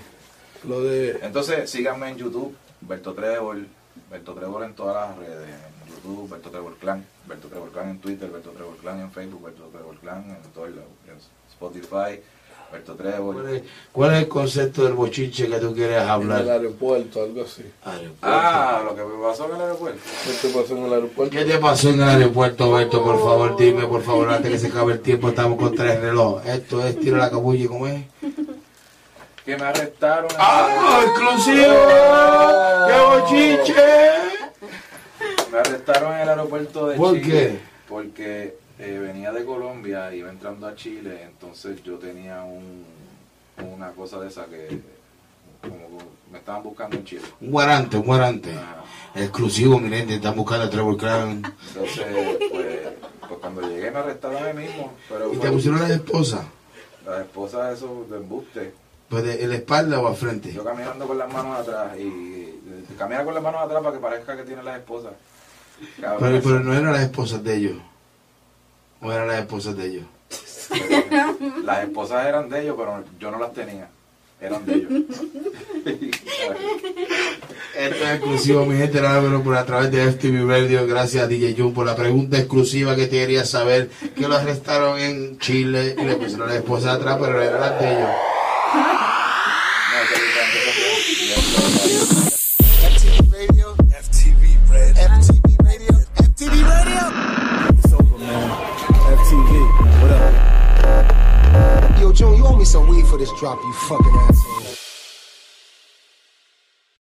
lo 0.68 0.82
de. 0.82 1.18
Entonces, 1.22 1.70
síganme 1.70 2.08
en 2.08 2.16
YouTube, 2.16 2.56
Berto 2.80 3.14
Trevor, 3.14 3.58
Berto 4.10 4.34
Trevor 4.34 4.64
en 4.64 4.74
todas 4.74 5.08
las 5.08 5.18
redes, 5.18 5.48
YouTube, 5.96 6.30
Berto 6.30 6.50
Trevor 6.50 6.74
Clan, 6.76 7.04
Berto 7.26 7.48
Trevor 7.48 7.70
Clan 7.70 7.88
en 7.90 7.98
Twitter, 8.00 8.30
Berto 8.30 8.50
Trevor 8.50 8.76
Clan 8.76 9.00
en 9.00 9.10
Facebook, 9.10 9.42
Berto 9.44 9.62
Trevor 9.72 9.96
Clan 9.96 10.24
en 10.30 10.50
todos 10.52 10.70
lados, 10.70 10.90
en 11.08 11.16
Spotify, 11.50 12.20
Berto 12.72 12.94
Trevor. 12.94 13.34
¿Cuál 13.42 13.54
es, 13.54 13.62
cuál 13.92 14.12
es 14.14 14.18
el 14.22 14.28
concepto 14.28 14.84
del 14.84 14.94
bochinche 14.94 15.46
que 15.48 15.58
tú 15.58 15.74
quieres 15.74 15.96
En 15.98 16.02
el 16.04 16.08
hablar? 16.08 16.48
aeropuerto, 16.48 17.22
algo 17.22 17.42
así. 17.42 17.62
Aeropuerto. 17.84 18.16
Ah, 18.22 18.82
lo 18.84 18.96
que 18.96 19.02
me 19.04 19.22
pasó 19.22 19.44
en 19.46 19.56
el 19.56 19.60
aeropuerto. 19.60 20.00
¿Qué 20.24 20.32
te 20.48 20.48
pasó 20.54 20.76
en 20.76 20.84
el 20.84 20.92
aeropuerto? 20.92 21.36
¿Qué 21.36 21.44
te 21.44 21.58
pasó 21.58 21.88
en 21.90 21.94
el 22.02 22.08
aeropuerto, 22.08 22.64
Alberto? 22.64 23.02
Por 23.04 23.18
favor, 23.18 23.56
dime, 23.58 23.86
por 23.86 24.02
favor, 24.02 24.30
antes 24.30 24.50
que 24.50 24.58
se 24.58 24.66
acabe 24.68 24.94
el 24.94 25.00
tiempo, 25.00 25.28
estamos 25.28 25.58
con 25.58 25.74
tres 25.74 26.00
relojes. 26.00 26.48
Esto 26.54 26.86
es 26.86 26.98
tiro 26.98 27.18
la 27.18 27.30
cabulla, 27.30 27.68
¿cómo 27.68 27.86
es? 27.86 28.04
Que 29.44 29.56
me 29.56 29.64
arrestaron. 29.64 30.30
¡Ah, 30.38 31.02
exclusivo! 31.04 31.74
¡Qué 32.86 33.20
bochinche! 33.20 34.21
Me 35.52 35.58
arrestaron 35.58 36.14
en 36.14 36.20
el 36.20 36.28
aeropuerto 36.30 36.86
de 36.88 36.96
¿Por 36.96 37.14
Chile. 37.14 37.30
qué? 37.30 37.58
Porque 37.86 38.56
eh, 38.78 38.98
venía 38.98 39.32
de 39.32 39.44
Colombia, 39.44 40.14
iba 40.14 40.30
entrando 40.30 40.66
a 40.66 40.74
Chile, 40.74 41.24
entonces 41.24 41.82
yo 41.82 41.98
tenía 41.98 42.42
un, 42.42 42.84
una 43.74 43.90
cosa 43.90 44.18
de 44.20 44.28
esa 44.28 44.46
que 44.46 44.80
como 45.60 45.98
me 46.32 46.38
estaban 46.38 46.62
buscando 46.62 46.96
en 46.96 47.04
Chile. 47.04 47.22
Un 47.42 47.50
guarante, 47.50 47.98
un 47.98 48.04
guarante. 48.04 48.50
Exclusivo, 49.14 49.78
mi 49.78 49.90
gente, 49.90 50.14
están 50.14 50.34
buscando 50.34 50.64
a 50.64 50.70
Trevor 50.70 50.96
Crown. 50.96 51.42
Entonces, 51.68 52.06
pues, 52.50 52.78
pues 53.28 53.40
cuando 53.40 53.60
llegué 53.68 53.90
me 53.90 53.98
arrestaron 53.98 54.42
ahí 54.42 54.54
mismo. 54.54 54.94
Pero 55.08 55.34
¿Y 55.34 55.36
te 55.36 55.50
pusieron 55.50 55.80
la 55.82 55.94
esposa? 55.94 56.44
la 57.06 57.20
esposa 57.20 57.68
de 57.68 57.74
esos 57.74 58.08
de 58.08 58.16
embuste. 58.16 58.72
Pues 59.10 59.22
de, 59.24 59.46
la 59.46 59.56
espalda 59.56 60.00
o 60.00 60.08
al 60.08 60.16
frente. 60.16 60.50
Yo 60.50 60.64
caminando 60.64 61.06
con 61.06 61.18
las 61.18 61.30
manos 61.30 61.58
atrás 61.58 61.94
y, 61.98 62.02
y 62.02 62.94
camina 62.96 63.22
con 63.22 63.34
las 63.34 63.42
manos 63.42 63.60
atrás 63.60 63.82
para 63.82 63.94
que 63.94 64.00
parezca 64.00 64.36
que 64.36 64.44
tiene 64.44 64.62
las 64.62 64.78
esposas. 64.78 65.12
Pero, 65.98 66.40
pero 66.42 66.60
no 66.60 66.72
eran 66.74 66.92
las 66.92 67.02
esposas 67.02 67.42
de 67.42 67.56
ellos. 67.56 67.76
O 69.00 69.10
eran 69.12 69.28
las 69.28 69.40
esposas 69.40 69.76
de 69.76 69.86
ellos. 69.86 70.04
Las 71.64 71.84
esposas 71.84 72.26
eran 72.26 72.48
de 72.48 72.62
ellos, 72.62 72.76
pero 72.78 73.04
yo 73.18 73.30
no 73.30 73.38
las 73.38 73.52
tenía. 73.52 73.88
Eran 74.40 74.64
de 74.64 74.74
ellos. 74.74 74.90
Esto 77.76 78.04
es 78.04 78.10
exclusivo, 78.10 78.66
mi 78.66 78.76
gente, 78.76 79.00
nada 79.00 79.20
menos 79.20 79.42
por 79.42 79.56
a 79.56 79.64
través 79.64 79.90
de 79.90 80.12
FTV 80.12 80.46
Radio. 80.46 80.86
Gracias 80.86 81.24
a 81.24 81.26
DJ 81.26 81.54
Jun 81.56 81.72
por 81.72 81.86
la 81.86 81.96
pregunta 81.96 82.38
exclusiva 82.38 82.94
que 82.96 83.06
te 83.06 83.18
quería 83.18 83.44
saber. 83.44 83.90
Que 84.14 84.28
lo 84.28 84.36
arrestaron 84.36 84.98
en 84.98 85.38
Chile 85.38 85.96
y 85.98 86.04
le 86.04 86.16
pusieron 86.16 86.48
la 86.48 86.56
esposa 86.56 86.92
atrás, 86.92 87.18
pero 87.20 87.42
eran 87.42 87.60
las 87.60 87.80
de 87.80 87.92
ellos. 87.92 88.10
June, 102.22 102.36
you 102.36 102.46
owe 102.46 102.54
me 102.54 102.64
some 102.64 102.86
weed 102.86 103.04
for 103.04 103.16
this 103.16 103.32
drop, 103.32 103.60
you 103.64 103.72
fucking 103.72 104.14
asshole. 104.28 104.51